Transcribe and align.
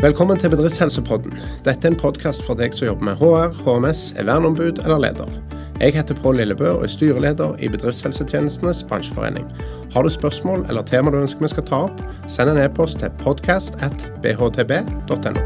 Velkommen 0.00 0.38
til 0.40 0.48
Bedriftshelsepodden. 0.48 1.34
Dette 1.64 1.84
er 1.84 1.90
en 1.92 1.96
podkast 2.00 2.40
for 2.46 2.54
deg 2.56 2.72
som 2.72 2.86
jobber 2.86 3.04
med 3.04 3.18
HR, 3.20 3.52
HMS, 3.66 4.14
er 4.16 4.24
verneombud 4.24 4.78
eller 4.80 4.96
leder. 5.02 5.28
Jeg 5.76 5.92
heter 5.92 6.16
Pål 6.22 6.36
Lillebø 6.40 6.70
og 6.70 6.84
er 6.86 6.88
styreleder 6.88 7.60
i 7.60 7.68
Bedriftshelsetjenestenes 7.68 8.80
bransjeforening. 8.88 9.44
Har 9.92 10.02
du 10.02 10.08
spørsmål 10.08 10.64
eller 10.70 10.82
tema 10.88 11.10
du 11.12 11.20
ønsker 11.20 11.44
vi 11.44 11.48
skal 11.52 11.66
ta 11.68 11.76
opp, 11.90 12.00
send 12.32 12.48
en 12.48 12.56
e-post 12.62 12.98
til 13.02 13.10
podcast.bhtb.no. 13.20 15.40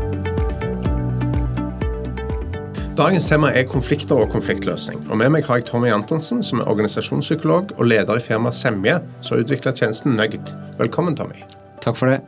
Dagens 2.94 3.26
tema 3.26 3.50
er 3.50 3.66
konflikter 3.66 4.14
og 4.22 4.30
konfliktløsning. 4.36 5.02
Og 5.10 5.18
Med 5.18 5.28
meg 5.34 5.42
har 5.50 5.56
jeg 5.58 5.66
Tommy 5.72 5.90
Antonsen, 5.90 6.46
som 6.46 6.62
er 6.62 6.70
organisasjonspsykolog 6.70 7.74
og 7.74 7.84
leder 7.90 8.14
i 8.14 8.22
firmaet 8.22 8.54
Semje, 8.54 9.02
som 9.20 9.34
har 9.34 9.42
utvikla 9.42 9.74
tjenesten 9.74 10.14
Nøgd. 10.14 10.54
Velkommen, 10.78 11.18
Tommy. 11.18 11.42
Takk 11.82 11.98
for 11.98 12.06
det. 12.06 12.22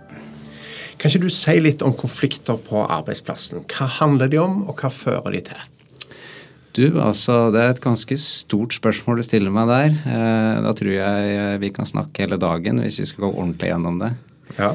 Kan 0.96 1.12
ikke 1.12 1.26
du 1.26 1.32
si 1.32 1.56
litt 1.60 1.84
om 1.84 1.94
konflikter 1.96 2.58
på 2.60 2.82
arbeidsplassen? 2.84 3.64
Hva 3.68 3.88
handler 3.98 4.30
de 4.32 4.40
om, 4.40 4.62
og 4.68 4.80
hva 4.80 4.90
fører 4.92 5.34
de 5.36 5.42
til? 5.50 5.64
Du, 6.76 6.84
altså, 7.00 7.50
Det 7.52 7.60
er 7.60 7.70
et 7.72 7.80
ganske 7.84 8.18
stort 8.20 8.76
spørsmål 8.76 9.20
du 9.20 9.24
stiller 9.24 9.52
meg 9.52 9.70
der. 9.70 9.94
Eh, 10.12 10.58
da 10.64 10.74
tror 10.76 10.92
jeg 10.92 11.60
vi 11.62 11.72
kan 11.72 11.88
snakke 11.88 12.26
hele 12.26 12.40
dagen 12.40 12.82
hvis 12.84 13.00
vi 13.00 13.08
skal 13.08 13.26
gå 13.26 13.32
ordentlig 13.32 13.70
gjennom 13.72 14.00
det. 14.02 14.12
Ja. 14.58 14.74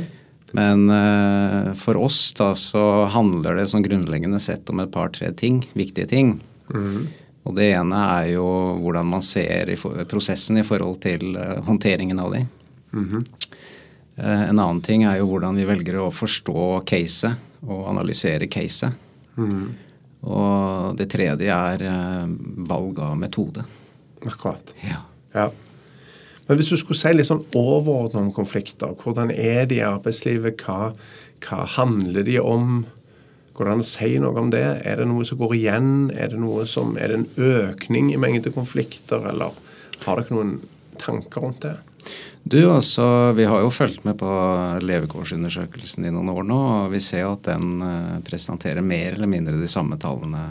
Men 0.58 0.90
eh, 0.92 1.72
for 1.80 2.00
oss 2.02 2.34
da 2.38 2.52
så 2.58 3.06
handler 3.14 3.60
det 3.60 3.70
sånn 3.72 3.86
grunnleggende 3.86 4.42
sett 4.42 4.70
om 4.74 4.82
et 4.84 4.92
par-tre 4.94 5.30
ting, 5.38 5.62
viktige 5.78 6.10
ting. 6.10 6.40
Mm. 6.74 7.06
Og 7.48 7.56
det 7.58 7.72
ene 7.74 8.02
er 8.20 8.32
jo 8.36 8.48
hvordan 8.82 9.08
man 9.14 9.24
ser 9.26 9.72
i 9.72 9.78
for, 9.80 10.04
prosessen 10.10 10.60
i 10.62 10.66
forhold 10.66 11.00
til 11.06 11.34
uh, 11.38 11.58
håndteringen 11.66 12.20
av 12.22 12.36
de. 12.36 12.44
Mm 12.94 13.08
-hmm. 13.10 13.24
Uh, 14.20 14.44
en 14.50 14.58
annen 14.58 14.82
ting 14.86 15.06
er 15.08 15.22
jo 15.22 15.30
hvordan 15.32 15.60
vi 15.62 15.70
velger 15.70 16.02
å 16.02 16.12
forstå 16.14 16.82
caset 16.90 17.66
og 17.68 17.86
analysere 17.92 18.50
caset. 18.52 18.98
Mm. 19.38 19.72
Og 20.22 20.98
det 21.00 21.08
tredje 21.14 21.50
er 21.50 21.82
valg 22.70 23.00
av 23.02 23.16
metode. 23.18 23.64
Akkurat. 24.28 24.74
Ja. 24.86 25.00
ja. 25.34 25.48
Men 26.48 26.60
hvis 26.60 26.72
du 26.74 26.78
skulle 26.80 27.00
si 27.00 27.14
litt 27.16 27.30
sånn 27.30 27.46
overordnet 27.56 28.20
om 28.20 28.32
konflikter, 28.36 28.94
hvordan 29.00 29.30
er 29.32 29.70
de 29.70 29.78
i 29.80 29.86
arbeidslivet? 29.86 30.62
Hva, 30.66 30.92
hva 31.46 31.62
handler 31.78 32.26
de 32.28 32.38
om? 32.44 32.82
Går 33.56 33.68
det 33.68 33.76
an 33.76 33.84
å 33.84 33.88
si 33.88 34.10
noe 34.22 34.42
om 34.42 34.52
det? 34.54 34.66
Er 34.88 35.02
det 35.02 35.08
noe 35.10 35.24
som 35.28 35.40
går 35.42 35.56
igjen? 35.58 35.92
Er 36.12 36.34
det, 36.34 36.42
noe 36.42 36.66
som, 36.70 36.96
er 37.00 37.14
det 37.14 37.22
en 37.22 37.56
økning 37.56 38.12
i 38.12 38.20
mengde 38.20 38.54
konflikter, 38.54 39.24
eller 39.32 39.56
har 40.06 40.22
dere 40.22 40.36
noen 40.36 40.54
tanker 41.02 41.46
rundt 41.46 41.64
det? 41.66 41.78
Du, 42.44 42.72
altså, 42.72 43.32
Vi 43.32 43.46
har 43.46 43.62
jo 43.62 43.70
fulgt 43.70 44.04
med 44.06 44.18
på 44.20 44.30
levekårsundersøkelsen 44.82 46.08
i 46.08 46.14
noen 46.14 46.32
år 46.34 46.48
nå, 46.48 46.60
og 46.86 46.96
vi 46.96 47.02
ser 47.04 47.26
jo 47.26 47.36
at 47.36 47.52
den 47.52 47.84
eh, 47.86 48.18
presenterer 48.26 48.82
mer 48.86 49.14
eller 49.18 49.30
mindre 49.30 49.60
de 49.60 49.70
samme 49.70 50.00
tallene 50.02 50.42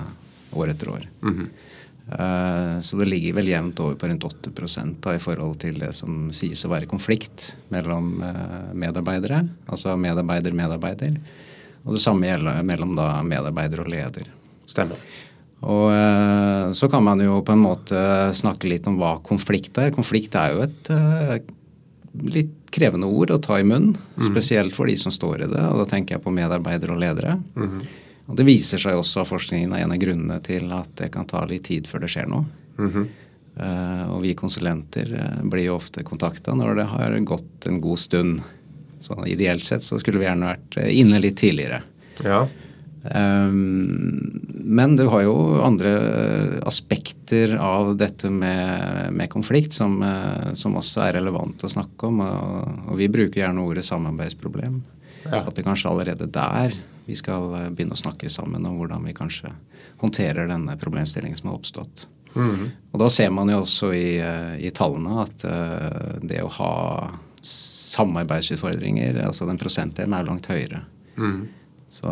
år 0.55 0.73
etter 0.73 0.95
år. 0.95 1.09
Mm 1.23 1.35
-hmm. 1.39 1.51
Så 2.83 2.97
det 2.97 3.05
ligger 3.05 3.35
vel 3.35 3.49
jevnt 3.49 3.81
over 3.81 3.95
på 3.95 4.09
rundt 4.09 4.25
8 4.25 4.51
da, 5.01 5.15
i 5.15 5.19
forhold 5.19 5.61
til 5.61 5.79
det 5.79 5.93
som 5.95 6.33
sies 6.33 6.65
å 6.65 6.69
være 6.69 6.87
konflikt 6.87 7.57
mellom 7.69 8.23
eh, 8.23 8.75
medarbeidere. 8.75 9.49
Altså 9.69 9.97
medarbeider-medarbeider. 9.97 11.21
Og 11.85 11.95
det 11.95 12.01
samme 12.01 12.27
gjelder 12.27 12.63
mellom 12.63 12.97
da 12.97 13.23
medarbeider 13.23 13.81
og 13.81 13.89
leder. 13.89 14.27
Stemmer. 14.67 14.97
Og 15.61 15.93
så 16.75 16.89
kan 16.89 17.05
man 17.05 17.21
jo 17.21 17.43
på 17.43 17.53
en 17.53 17.63
måte 17.63 18.35
snakke 18.35 18.69
litt 18.69 18.87
om 18.87 18.97
hva 18.97 19.21
konflikt 19.23 19.79
er. 19.79 19.91
Konflikt 19.91 20.35
er 20.35 20.53
jo 20.53 20.63
et 20.63 20.91
litt 22.13 22.71
krevende 22.75 23.07
ord 23.07 23.33
å 23.35 23.41
ta 23.43 23.59
i 23.61 23.67
munnen. 23.67 23.97
Mm. 24.17 24.27
Spesielt 24.31 24.77
for 24.77 24.91
de 24.91 24.97
som 24.99 25.13
står 25.15 25.45
i 25.45 25.51
det. 25.51 25.65
Og 25.71 25.83
da 25.83 25.89
tenker 25.91 26.17
jeg 26.17 26.25
på 26.25 26.35
medarbeidere 26.35 26.95
og 26.95 27.03
ledere. 27.03 27.37
Mm. 27.57 27.81
Og 28.31 28.37
Det 28.39 28.47
viser 28.47 28.79
seg 28.79 28.99
også 28.99 29.25
av 29.25 29.31
forskningen 29.31 29.73
er 29.75 29.85
en 29.85 29.95
av 29.95 29.99
grunnene 29.99 30.39
til 30.47 30.71
at 30.75 30.93
det 31.01 31.11
kan 31.15 31.27
ta 31.27 31.43
litt 31.51 31.67
tid 31.67 31.91
før 31.91 32.05
det 32.05 32.13
skjer 32.13 32.29
noe. 32.31 32.47
Mm 32.79 32.91
-hmm. 32.91 33.07
uh, 33.61 34.15
og 34.15 34.23
vi 34.23 34.35
konsulenter 34.35 35.13
uh, 35.13 35.49
blir 35.51 35.65
jo 35.65 35.75
ofte 35.75 36.03
kontakta 36.03 36.55
når 36.55 36.75
det 36.75 36.85
har 36.85 37.19
gått 37.19 37.67
en 37.67 37.81
god 37.81 37.99
stund. 37.99 38.41
Så 39.01 39.27
ideelt 39.27 39.65
sett 39.65 39.83
så 39.83 39.99
skulle 39.99 40.19
vi 40.19 40.25
gjerne 40.25 40.47
vært 40.47 40.77
eh, 40.77 40.99
inne 41.01 41.19
litt 41.19 41.37
tidligere. 41.37 41.83
Ja. 42.25 42.49
Um, 43.03 44.41
men 44.65 44.97
du 44.97 45.07
har 45.09 45.23
jo 45.25 45.35
andre 45.65 45.93
aspekter 46.69 47.55
av 47.57 47.95
dette 47.97 48.29
med, 48.31 49.09
med 49.17 49.31
konflikt 49.33 49.73
som, 49.73 50.03
uh, 50.05 50.53
som, 50.53 50.77
også 50.77 51.07
er 51.07 51.17
relevant 51.17 51.65
å 51.65 51.73
snakke 51.73 52.11
om. 52.11 52.21
Og, 52.25 52.85
og 52.93 53.01
vi 53.01 53.09
bruker 53.13 53.43
gjerne 53.43 53.65
ordet 53.65 53.87
samarbeidsproblem. 53.89 54.83
Ja. 55.25 55.43
At 55.43 55.55
det 55.57 55.65
kanskje 55.65 55.91
allerede 55.93 56.29
der 56.33 56.77
vi 57.11 57.17
skal 57.19 57.51
eh, 57.59 57.67
begynne 57.75 57.97
å 57.97 57.99
snakke 57.99 58.31
sammen 58.31 58.65
om 58.69 58.77
hvordan 58.79 59.03
vi 59.05 59.13
kanskje 59.17 59.51
håndterer 60.01 60.47
denne 60.49 60.77
problemstillingen 60.79 61.37
som 61.37 61.51
har 61.51 61.59
oppstått. 61.59 62.05
Mm. 62.37 62.69
Og 62.93 63.01
Da 63.03 63.09
ser 63.11 63.33
man 63.35 63.51
jo 63.51 63.59
også 63.65 63.91
i, 63.97 64.21
eh, 64.23 64.55
i 64.63 64.71
tallene 64.71 65.17
at 65.25 65.45
det 66.23 66.39
å 66.45 66.53
ha 66.61 66.75
samarbeidsutfordringer, 67.45 69.19
altså 69.27 69.49
den 69.49 69.59
prosentdelen, 69.61 70.15
er 70.15 70.29
langt 70.29 70.47
høyere. 70.53 70.85
Mm. 71.19 71.49
Så 71.91 72.07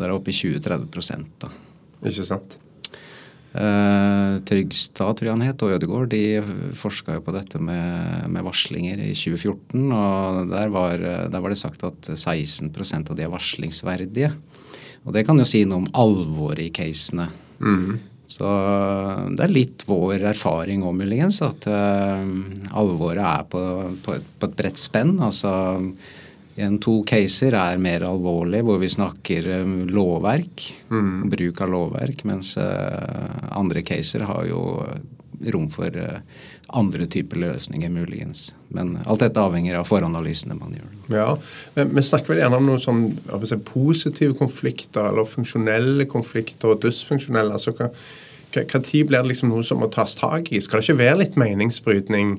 det 0.00 0.06
er 0.06 0.14
oppe 0.14 0.32
i 0.32 0.36
20-30 0.36 1.28
da. 1.42 1.50
Ikke 2.08 2.24
sant. 2.24 2.56
Eh, 3.50 4.34
Trygstad 4.46 5.18
tror 5.18 5.26
jeg 5.26 5.34
han 5.34 5.42
het, 5.42 5.62
og 5.66 5.74
Ødegård 5.74 6.12
de 6.12 6.40
forska 6.78 7.16
jo 7.16 7.24
på 7.26 7.34
dette 7.34 7.58
med, 7.58 8.28
med, 8.30 8.44
varslinger 8.46 9.02
i 9.02 9.10
2014. 9.12 9.90
og 9.90 10.52
der 10.52 10.70
var, 10.70 11.02
der 11.02 11.40
var, 11.40 11.50
det 11.50 11.58
sagt 11.58 11.84
at 11.84 12.12
16% 12.14 13.10
av 13.10 13.18
de 13.18 13.26
er 13.26 13.32
varslingsverdige. 13.32 14.30
Og 15.04 15.16
det 15.16 15.26
kan 15.26 15.40
jo 15.40 15.48
si 15.48 15.64
noe 15.66 15.82
om 15.82 15.90
alvoret 15.98 16.68
i 16.68 16.72
casene. 16.74 17.26
Mm. 17.60 17.98
Så 18.30 18.46
det 19.34 19.42
er 19.42 19.52
litt 19.52 19.82
vår 19.88 20.22
erfaring 20.30 20.84
òg, 20.86 20.94
muligens, 21.00 21.40
at 21.42 21.66
eh, 21.66 22.24
alvoret 22.78 23.24
er 23.26 23.46
på, 23.50 23.62
på, 24.04 24.16
på 24.38 24.48
et 24.48 24.58
bredt 24.62 24.78
spenn. 24.78 25.16
altså 25.18 25.52
en 26.60 26.78
to 26.82 27.00
caser 27.08 27.56
er 27.58 27.80
mer 27.82 28.04
alvorlige, 28.08 28.64
hvor 28.66 28.80
vi 28.82 28.90
snakker 28.92 29.48
um, 29.62 29.74
lovverk, 29.90 30.66
mm. 30.90 31.28
bruk 31.32 31.60
av 31.64 31.72
lovverk, 31.74 32.24
mens 32.28 32.56
uh, 32.60 33.50
andre 33.56 33.84
caser 33.86 34.26
har 34.28 34.46
jo 34.48 34.62
rom 35.50 35.68
for 35.72 35.96
uh, 35.96 36.20
andre 36.76 37.06
typer 37.10 37.40
løsninger, 37.40 37.90
muligens. 37.90 38.50
Men 38.68 38.94
alt 39.04 39.24
dette 39.24 39.42
avhenger 39.42 39.78
av 39.80 39.88
foranalysene 39.88 40.56
man 40.58 40.74
gjør. 40.76 40.90
Ja, 41.10 41.28
men 41.74 41.94
Vi 41.96 42.04
snakker 42.06 42.34
vel 42.34 42.42
gjerne 42.44 42.60
om 42.60 42.68
noen 42.70 42.82
sånn, 42.82 43.04
si, 43.44 43.58
positive 43.66 44.36
konflikter, 44.38 45.10
eller 45.10 45.28
funksjonelle 45.28 46.06
konflikter 46.10 46.74
og 46.74 46.82
dysfunksjonelle. 46.84 47.56
altså 47.58 47.74
hva, 47.74 47.90
hva 48.54 48.82
tid 48.82 49.08
blir 49.08 49.22
det 49.22 49.32
liksom 49.32 49.50
noe 49.50 49.66
som 49.66 49.82
må 49.82 49.90
tas 49.90 50.14
tak 50.18 50.52
i? 50.52 50.60
Skal 50.62 50.80
det 50.80 50.88
ikke 50.88 51.02
være 51.02 51.22
litt 51.24 51.40
meningsbrytning? 51.40 52.38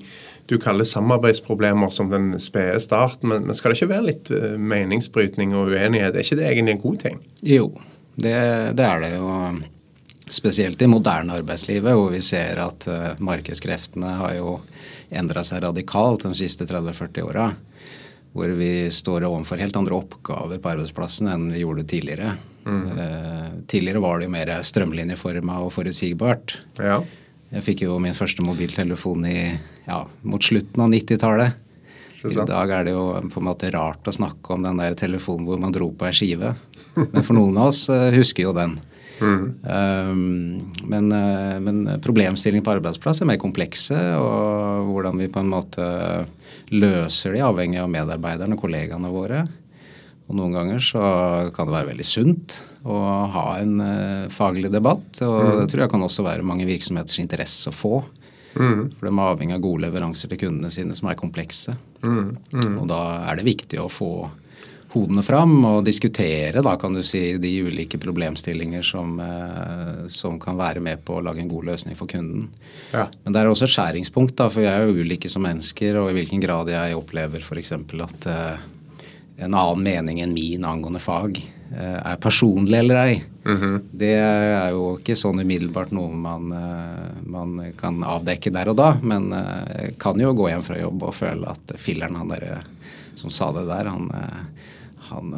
Du 0.51 0.57
kaller 0.59 0.83
samarbeidsproblemer 0.83 1.89
som 1.89 2.09
den 2.11 2.33
spede 2.39 2.79
starten. 2.83 3.29
Men, 3.29 3.45
men, 3.47 3.55
skal 3.55 3.71
det 3.71 3.79
ikke 3.79 3.93
være 3.93 4.07
litt 4.09 4.31
uh, 4.35 4.57
meningsbrytning 4.59 5.55
og 5.55 5.71
uenighet? 5.71 6.11
Er 6.11 6.25
ikke 6.25 6.39
det 6.41 6.49
egentlig 6.49 6.75
en 6.75 6.81
god 6.83 6.97
ting? 7.05 7.21
Jo, 7.47 7.69
det, 8.15 8.35
det 8.75 8.87
er 8.87 9.05
det 9.05 9.13
jo. 9.15 9.29
Spesielt 10.31 10.83
i 10.83 10.89
moderne 10.91 11.39
arbeidslivet, 11.39 11.95
hvor 11.95 12.11
vi 12.11 12.19
ser 12.23 12.59
at 12.63 12.87
uh, 12.91 13.13
markedskreftene 13.23 14.17
har 14.19 14.35
jo 14.41 14.57
endra 15.11 15.43
seg 15.47 15.63
radikalt 15.63 16.27
de 16.27 16.33
siste 16.35 16.67
30-40 16.67 17.23
åra. 17.23 17.47
Hvor 18.35 18.51
vi 18.59 18.73
står 18.91 19.27
overfor 19.27 19.59
helt 19.59 19.79
andre 19.79 19.97
oppgaver 20.03 20.59
på 20.59 20.73
arbeidsplassen 20.75 21.31
enn 21.31 21.47
vi 21.55 21.63
gjorde 21.63 21.87
tidligere. 21.87 22.35
Mm. 22.67 22.83
Uh, 22.91 23.47
tidligere 23.71 24.03
var 24.03 24.19
det 24.19 24.27
jo 24.27 24.35
mer 24.35 24.53
strømlinjeforma 24.67 25.63
og 25.63 25.71
forutsigbart. 25.79 26.59
Ja. 26.83 26.99
Jeg 27.51 27.65
fikk 27.65 27.83
jo 27.83 27.97
min 27.99 28.15
første 28.15 28.43
mobiltelefon 28.47 29.25
i, 29.27 29.39
ja, 29.83 29.97
mot 30.23 30.43
slutten 30.43 30.85
av 30.85 30.91
90-tallet. 30.93 31.57
I 32.21 32.45
dag 32.45 32.69
er 32.69 32.85
det 32.85 32.93
jo 32.93 33.05
på 33.33 33.41
en 33.41 33.47
måte 33.47 33.71
rart 33.73 34.07
å 34.07 34.13
snakke 34.13 34.53
om 34.53 34.63
den 34.63 34.79
der 34.79 34.95
telefonen 34.95 35.47
hvor 35.47 35.59
man 35.59 35.73
dro 35.73 35.89
på 35.91 36.07
ei 36.07 36.15
skive. 36.15 36.53
Men 36.95 37.25
for 37.25 37.35
noen 37.35 37.57
av 37.57 37.71
oss 37.71 37.87
uh, 37.91 38.07
husker 38.13 38.45
jo 38.45 38.53
den. 38.55 38.77
Mm. 39.21 39.43
Um, 39.65 40.21
men, 40.89 41.09
uh, 41.11 41.57
men 41.61 41.81
problemstillinger 42.01 42.65
på 42.65 42.75
arbeidsplass 42.77 43.21
er 43.21 43.29
mer 43.33 43.41
komplekse, 43.41 43.99
og 44.21 44.93
hvordan 44.93 45.19
vi 45.19 45.29
på 45.33 45.41
en 45.41 45.51
måte 45.51 45.87
løser 46.71 47.35
de 47.35 47.43
avhengig 47.45 47.81
av 47.81 47.91
medarbeiderne 47.91 48.55
og 48.55 48.63
kollegaene 48.63 49.11
våre. 49.11 49.43
Og 50.29 50.37
noen 50.37 50.55
ganger 50.55 50.83
så 50.85 51.03
kan 51.55 51.67
det 51.67 51.75
være 51.75 51.91
veldig 51.91 52.07
sunt 52.07 52.61
å 52.83 52.97
ha 53.33 53.45
en 53.59 53.77
uh, 53.81 54.29
faglig 54.33 54.71
debatt. 54.73 55.21
Og 55.25 55.37
mm. 55.37 55.53
det 55.61 55.69
tror 55.71 55.85
jeg 55.85 55.93
kan 55.93 56.07
også 56.07 56.25
være 56.25 56.47
mange 56.47 56.67
virksomheters 56.69 57.21
interesse 57.21 57.69
å 57.69 57.75
få. 57.75 58.01
Mm. 58.55 58.89
For 58.97 59.07
de 59.07 59.11
er 59.11 59.23
avhengig 59.29 59.55
av 59.55 59.63
gode 59.63 59.85
leveranser 59.85 60.31
til 60.31 60.41
kundene 60.45 60.71
sine 60.73 60.95
som 60.97 61.09
er 61.11 61.19
komplekse. 61.19 61.77
Mm. 62.03 62.37
mm. 62.51 62.77
Og 62.81 62.87
da 62.91 63.01
er 63.29 63.39
det 63.39 63.47
viktig 63.47 63.81
å 63.81 63.89
få 63.91 64.13
hodene 64.91 65.23
fram 65.23 65.53
og 65.69 65.85
diskutere 65.87 66.59
da 66.65 66.73
kan 66.79 66.91
du 66.91 66.99
si, 67.05 67.37
de 67.39 67.51
ulike 67.63 67.95
problemstillinger 68.01 68.83
som, 68.83 69.13
uh, 69.23 70.03
som 70.11 70.39
kan 70.41 70.59
være 70.59 70.83
med 70.83 71.05
på 71.07 71.19
å 71.19 71.23
lage 71.23 71.43
en 71.43 71.51
god 71.51 71.69
løsning 71.69 71.95
for 71.95 72.11
kunden. 72.11 72.49
Ja. 72.91 73.07
Men 73.23 73.35
det 73.35 73.43
er 73.43 73.51
også 73.51 73.69
et 73.69 73.75
skjæringspunkt, 73.77 74.35
da, 74.41 74.49
for 74.51 74.65
vi 74.65 74.69
er 74.71 74.83
jo 74.83 75.05
ulike 75.05 75.31
som 75.31 75.45
mennesker, 75.47 76.01
og 76.01 76.11
i 76.11 76.19
hvilken 76.19 76.43
grad 76.43 76.73
jeg 76.73 76.97
opplever 76.97 77.45
f.eks. 77.45 77.75
at 77.77 78.27
uh, 78.27 78.69
en 79.41 79.55
annen 79.55 79.85
mening 79.85 80.21
enn 80.25 80.35
min 80.35 80.67
angående 80.67 81.01
fag 81.01 81.39
er 81.79 82.17
personlig 82.21 82.79
eller 82.81 82.99
ei. 83.01 83.13
Det 83.91 84.11
er 84.17 84.73
jo 84.75 84.97
ikke 84.99 85.15
sånn 85.17 85.41
umiddelbart 85.41 85.93
noe 85.95 86.13
man, 86.13 86.51
eh, 86.53 87.21
man 87.25 87.55
kan 87.79 88.03
avdekke 88.05 88.53
der 88.53 88.69
og 88.73 88.77
da, 88.77 88.91
men 89.01 89.31
eh, 89.33 89.93
kan 90.01 90.19
jo 90.21 90.33
gå 90.37 90.51
hjem 90.51 90.65
fra 90.67 90.77
jobb 90.77 91.07
og 91.07 91.15
føle 91.17 91.49
at 91.49 91.75
filleren, 91.81 92.19
han 92.19 92.33
der 92.35 92.61
som 93.17 93.33
sa 93.33 93.49
det 93.55 93.67
der, 93.69 93.91
han 93.91 94.11
han, 95.11 95.33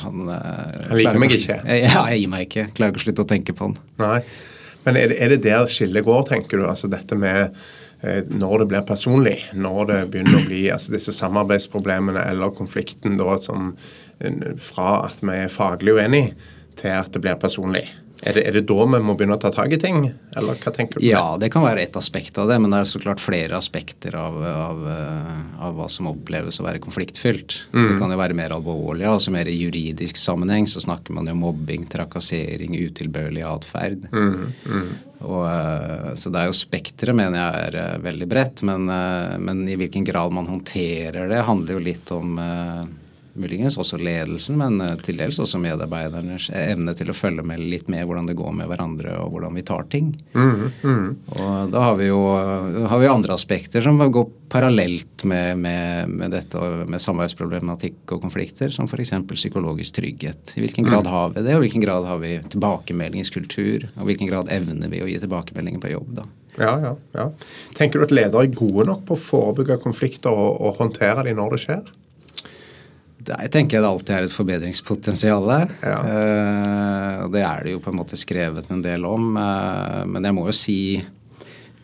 han, 0.00 0.20
han 0.32 0.96
liker 0.96 1.18
meg 1.20 1.34
ikke? 1.36 1.58
Ja, 1.68 2.06
jeg 2.08 2.22
gir 2.22 2.30
meg 2.32 2.46
ikke. 2.46 2.62
Klarer 2.72 2.94
ikke 2.94 3.02
å 3.02 3.04
slutte 3.04 3.24
å 3.26 3.28
tenke 3.28 3.52
på 3.52 3.66
han. 3.66 3.74
Nei. 4.00 4.22
Men 4.86 4.96
er 4.96 5.12
det, 5.12 5.18
er 5.20 5.34
det 5.34 5.42
der 5.44 5.68
skillet 5.68 6.06
går, 6.06 6.22
tenker 6.30 6.62
du? 6.62 6.64
Altså 6.64 6.88
dette 6.88 7.18
med 7.20 7.52
Eh, 8.02 8.24
når 8.26 8.58
det 8.58 8.66
blir 8.72 8.82
personlig, 8.82 9.36
når 9.54 9.82
det 9.86 9.98
begynner 10.10 10.40
å 10.40 10.46
bli 10.46 10.64
altså 10.74 10.90
disse 10.90 11.12
samarbeidsproblemene 11.14 12.24
eller 12.32 12.50
konflikten 12.56 13.14
da 13.20 13.36
som 13.38 13.76
fra 14.62 15.02
at 15.08 15.22
vi 15.22 15.38
er 15.44 15.52
faglig 15.52 15.96
uenige, 15.98 16.36
til 16.78 16.94
at 16.94 17.12
det 17.12 17.22
blir 17.24 17.40
personlig. 17.40 17.86
Er 18.22 18.36
det, 18.36 18.42
er 18.46 18.54
det, 18.54 18.60
da 18.70 18.84
vi 18.86 18.98
må 19.02 19.16
begynne 19.18 19.34
å 19.34 19.40
ta 19.42 19.50
tak 19.50 19.72
i 19.74 19.78
ting, 19.82 20.04
eller 20.38 20.58
hva 20.62 20.70
tenker 20.74 21.00
du? 21.00 21.06
Ja, 21.08 21.34
det 21.42 21.48
kan 21.50 21.64
være 21.64 21.82
ett 21.82 21.96
aspekt 21.98 22.36
av 22.38 22.46
det, 22.52 22.60
men 22.62 22.70
det 22.70 22.78
er 22.78 22.90
så 22.92 23.00
klart 23.02 23.22
flere 23.22 23.58
aspekter 23.58 24.14
av, 24.14 24.36
av, 24.46 24.84
eh, 24.92 25.40
av 25.66 25.74
hva 25.74 25.88
som 25.90 26.06
oppleves 26.12 26.60
å 26.62 26.66
være 26.68 26.78
konfliktfylt. 26.84 27.56
Mm. 27.74 27.88
Det 27.88 27.96
kan 27.98 28.14
jo 28.14 28.20
være 28.20 28.38
mer 28.38 28.54
alvorlig, 28.54 29.08
altså 29.10 29.34
mer 29.34 29.50
i 29.50 29.56
juridisk 29.58 30.20
sammenheng 30.20 30.70
så 30.70 30.84
snakker 30.84 31.18
man 31.18 31.26
jo 31.26 31.34
om 31.34 31.42
mobbing, 31.48 31.88
trakassering, 31.90 32.78
utilbørlig 32.78 33.42
atferd. 33.48 34.06
Mm. 34.14 34.54
Mm. 34.70 34.88
Og, 35.26 36.14
så 36.18 36.30
det 36.30 36.44
er 36.44 36.50
jo 36.50 36.60
spekteret, 36.62 37.18
mener 37.18 37.40
jeg, 37.40 37.66
er 37.66 37.80
eh, 37.82 38.00
veldig 38.06 38.30
bredt, 38.30 38.62
men, 38.70 38.86
men, 39.42 39.66
i 39.66 39.78
hvilken 39.82 40.06
grad 40.06 40.30
man 40.34 40.46
håndterer 40.46 41.26
det, 41.26 41.42
handler 41.50 41.74
jo 41.74 41.86
litt 41.90 42.14
om 42.14 42.38
muligens 43.34 43.78
også 43.80 43.98
ledelsen, 44.00 44.58
men 44.60 44.80
eh, 44.84 44.94
til 45.04 45.18
dels 45.20 45.38
også 45.42 45.60
medarbeidernes 45.62 46.50
evne 46.56 46.94
til 46.98 47.12
å 47.12 47.16
følge 47.16 47.44
med 47.46 47.62
litt 47.62 47.88
med 47.92 48.06
hvordan 48.08 48.28
det 48.28 48.36
går 48.38 48.52
med 48.58 48.70
hverandre 48.70 49.16
og 49.22 49.32
hvordan 49.34 49.56
vi 49.56 49.64
tar 49.66 49.86
ting. 49.92 50.12
Mm, 50.34 50.68
mm. 50.82 51.06
Og 51.36 51.72
da 51.72 51.86
har 51.88 51.98
vi 52.00 52.10
jo 52.10 52.20
har 52.90 53.00
vi 53.00 53.10
andre 53.10 53.36
aspekter 53.36 53.84
som 53.84 54.00
går 54.02 54.28
parallelt 54.52 55.24
med, 55.24 55.58
med, 55.58 56.12
med 56.12 56.34
dette 56.34 56.60
med 56.84 57.00
samarbeidsproblematikk 57.00 58.12
og 58.12 58.20
konflikter, 58.26 58.72
som 58.74 58.88
f.eks. 58.88 59.14
psykologisk 59.32 59.96
trygghet. 59.96 60.54
I 60.56 60.66
hvilken 60.66 60.88
grad 60.88 61.08
mm. 61.08 61.12
har 61.14 61.32
vi 61.32 61.46
det, 61.46 61.56
og 61.56 61.62
i 61.62 61.66
hvilken 61.66 61.86
grad 61.86 62.08
har 62.08 62.20
vi 62.20 62.36
tilbakemeldingskultur, 62.52 63.88
og 63.94 64.04
i 64.04 64.10
hvilken 64.10 64.28
grad 64.28 64.52
evner 64.52 64.92
vi 64.92 65.02
å 65.04 65.08
gi 65.08 65.18
tilbakemeldinger 65.22 65.82
på 65.82 65.94
jobb, 65.94 66.14
da. 66.20 66.28
Ja, 66.60 66.72
ja, 66.82 66.96
ja. 67.16 67.30
Tenker 67.78 68.00
du 68.00 68.04
at 68.04 68.12
ledere 68.12 68.44
er 68.44 68.52
gode 68.52 68.84
nok 68.84 69.06
på 69.08 69.16
å 69.16 69.20
forebygge 69.20 69.78
konflikter 69.80 70.36
og, 70.36 70.60
og 70.60 70.80
håndtere 70.82 71.24
dem 71.24 71.38
når 71.40 71.56
det 71.56 71.60
skjer? 71.64 71.92
Jeg 73.28 73.50
tenker 73.54 73.82
det 73.82 73.88
alltid 73.88 74.14
er 74.16 74.26
et 74.26 74.34
forbedringspotensial. 74.34 75.50
Ja. 75.82 75.98
Eh, 76.02 77.24
det 77.32 77.42
er 77.46 77.64
det 77.64 77.74
jo 77.76 77.82
på 77.82 77.92
en 77.92 77.98
måte 78.00 78.18
skrevet 78.18 78.70
en 78.72 78.82
del 78.84 79.06
om. 79.08 79.36
Eh, 79.38 80.02
men 80.10 80.28
jeg 80.28 80.36
må 80.36 80.46
jo 80.48 80.56
si, 80.56 80.80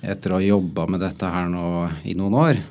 etter 0.02 0.35
å 0.35 0.38
ha 0.38 0.44
jobba 0.44 0.87
med 0.90 1.02
dette 1.05 1.31
her 1.31 1.50
nå 1.52 1.69
i 2.08 2.14
noen 2.19 2.38
år, 2.43 2.62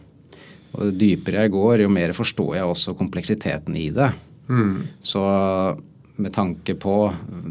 og 0.77 0.89
jo 0.89 0.95
dypere 1.03 1.45
jeg 1.45 1.55
går, 1.55 1.83
jo 1.85 1.91
mer 1.91 2.15
forstår 2.15 2.57
jeg 2.59 2.71
også 2.71 2.95
kompleksiteten 2.99 3.77
i 3.79 3.89
det. 3.95 4.09
Mm. 4.47 4.73
Så 5.03 5.23
med 6.17 6.33
tanke 6.33 6.73
på 6.79 6.97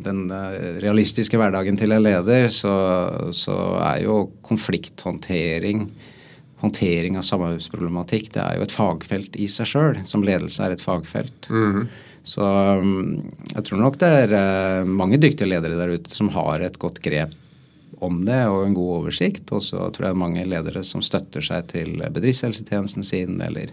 den 0.05 0.27
eh, 0.35 0.77
realistiske 0.83 1.39
hverdagen 1.39 1.79
til 1.79 1.95
en 1.95 2.05
leder, 2.05 2.49
så, 2.53 2.75
så 3.37 3.57
er 3.93 4.03
jo 4.05 4.21
konflikthåndtering 4.47 5.87
håndtering 6.63 7.19
av 7.19 7.25
samarbeidsproblematikk 7.27 8.31
det 8.35 8.43
er 8.43 8.59
jo 8.59 8.67
et 8.67 8.75
fagfelt 8.75 9.37
i 9.41 9.49
seg 9.53 9.69
sjøl. 9.71 10.03
Som 10.09 10.25
ledelse 10.27 10.65
er 10.65 10.77
et 10.77 10.85
fagfelt. 10.85 11.49
Mm. 11.53 11.87
Så 12.27 12.43
um, 12.43 13.21
jeg 13.53 13.67
tror 13.69 13.83
nok 13.83 13.99
det 14.03 14.09
er 14.25 14.33
uh, 14.35 14.89
mange 14.89 15.21
dyktige 15.23 15.49
ledere 15.49 15.79
der 15.79 15.95
ute 15.95 16.11
som 16.11 16.33
har 16.35 16.65
et 16.65 16.79
godt 16.83 16.99
grep 17.05 17.37
om 18.03 18.19
det 18.27 18.43
og 18.51 18.65
en 18.65 18.75
god 18.77 18.95
oversikt. 18.97 19.53
Og 19.55 19.63
så 19.63 19.79
tror 19.79 20.09
jeg 20.09 20.11
det 20.11 20.17
er 20.17 20.25
mange 20.25 20.49
ledere 20.49 20.83
som 20.85 21.05
støtter 21.05 21.45
seg 21.45 21.69
til 21.71 22.01
bedriftshelsetjenesten 22.03 23.07
sin 23.07 23.39
eller, 23.45 23.71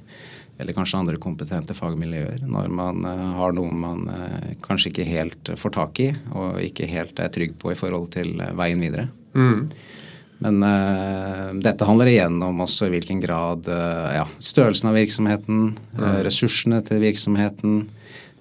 eller 0.61 0.77
kanskje 0.77 1.01
andre 1.01 1.17
kompetente 1.23 1.73
fagmiljøer 1.77 2.45
når 2.45 2.69
man 2.69 3.07
uh, 3.07 3.25
har 3.39 3.57
noe 3.57 3.73
man 3.73 4.05
uh, 4.11 4.53
kanskje 4.67 4.91
ikke 4.91 5.09
helt 5.09 5.55
får 5.57 5.77
tak 5.79 6.03
i 6.03 6.11
og 6.35 6.61
ikke 6.61 6.91
helt 6.91 7.23
er 7.23 7.33
trygg 7.33 7.57
på 7.63 7.73
i 7.73 7.79
forhold 7.79 8.11
til 8.19 8.35
veien 8.59 8.83
videre. 8.83 9.07
Mm. 9.33 9.71
Men 10.43 10.63
uh, 10.63 11.53
dette 11.63 11.87
handler 11.87 12.09
igjen 12.11 12.41
om 12.43 12.63
også 12.65 12.89
i 12.89 12.93
hvilken 12.97 13.21
grad 13.23 13.67
uh, 13.71 14.09
ja, 14.11 14.23
størrelsen 14.43 14.89
av 14.91 14.97
virksomheten, 14.97 15.69
uh, 16.01 16.17
ressursene 16.25 16.81
til 16.83 16.99
virksomheten, 17.03 17.85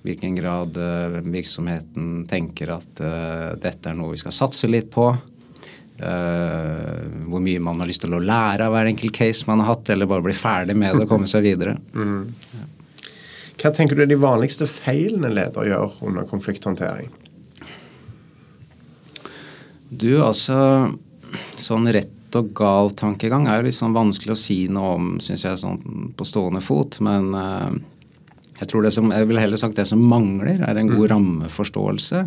hvilken 0.02 0.34
grad 0.34 0.75
virksomheten 1.31 2.25
tenker 2.26 2.72
at 2.75 3.02
dette 3.62 3.87
er 3.87 3.94
noe 3.94 4.16
vi 4.16 4.19
skal 4.19 4.34
satse 4.34 4.66
litt 4.66 4.88
på. 4.90 5.04
hvor 6.02 7.44
mye 7.44 7.60
man 7.62 7.78
har 7.78 7.87
lyst 7.87 8.02
til 8.02 8.16
å 8.16 8.19
lære 8.19 8.66
av 8.66 8.75
hver 8.75 8.90
enkelt 8.90 9.14
case 9.14 9.46
man 9.46 9.62
har 9.62 9.76
hatt, 9.76 9.93
eller 9.94 10.10
bare 10.10 10.25
bli 10.26 10.34
ferdig 10.34 10.75
med 10.75 10.96
det 10.96 11.05
og 11.06 11.12
komme 11.12 11.31
seg 11.31 11.46
videre. 11.46 11.76
Mm. 11.94 12.32
Hva 13.62 13.70
tenker 13.70 13.94
du 13.94 14.02
er 14.02 14.10
de 14.10 14.19
vanligste 14.19 14.66
feilene 14.66 15.31
leder 15.31 15.69
gjør 15.70 15.94
under 16.02 16.26
konflikthåndtering? 16.26 17.12
Du, 19.93 20.19
altså 20.19 20.58
sånn 21.61 21.88
rett 21.94 22.37
og 22.38 22.52
gal 22.56 22.93
tankegang 22.96 23.46
er 23.49 23.61
jo 23.61 23.67
litt 23.69 23.76
sånn 23.76 23.96
vanskelig 23.96 24.34
å 24.34 24.40
si 24.40 24.58
noe 24.73 24.94
om, 24.96 25.08
syns 25.23 25.44
jeg, 25.44 25.58
sånn 25.61 26.12
på 26.17 26.26
stående 26.29 26.62
fot. 26.64 26.96
Men 27.05 27.32
uh, 27.37 27.73
jeg 28.61 28.70
tror 28.70 28.87
det 28.87 28.94
som, 28.94 29.11
jeg 29.12 29.29
vil 29.29 29.40
heller 29.40 29.61
sagt 29.61 29.79
det 29.81 29.88
som 29.90 30.00
mangler, 30.00 30.62
er 30.62 30.79
en 30.79 30.93
god 30.93 31.05
mm. 31.05 31.11
rammeforståelse 31.12 32.23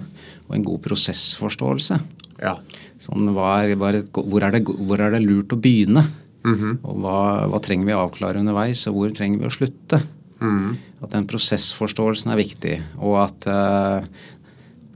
og 0.45 0.57
en 0.57 0.67
god 0.67 0.83
prosessforståelse. 0.85 1.99
Ja. 2.43 2.57
Sånn, 3.01 3.31
er, 3.31 3.71
er 3.71 3.97
det, 3.97 4.03
hvor, 4.13 4.43
er 4.43 4.53
det, 4.53 4.61
hvor, 4.67 5.01
er 5.01 5.15
det, 5.15 5.23
lurt 5.23 5.55
å 5.55 5.59
begynne? 5.61 6.05
Mm 6.45 6.55
-hmm. 6.59 6.77
Og 6.83 7.01
hva, 7.01 7.47
hva, 7.49 7.59
trenger 7.59 7.85
vi 7.85 7.95
å 7.95 8.03
avklare 8.05 8.39
underveis, 8.39 8.85
og 8.87 8.93
hvor 8.93 9.15
trenger 9.15 9.39
vi 9.39 9.47
å 9.47 9.57
slutte? 9.57 10.01
Mm. 10.41 10.77
At 11.01 11.11
den 11.11 11.25
prosessforståelsen 11.27 12.31
er 12.31 12.37
viktig, 12.37 12.75
og 12.99 13.17
at 13.23 13.47
uh, 13.47 14.05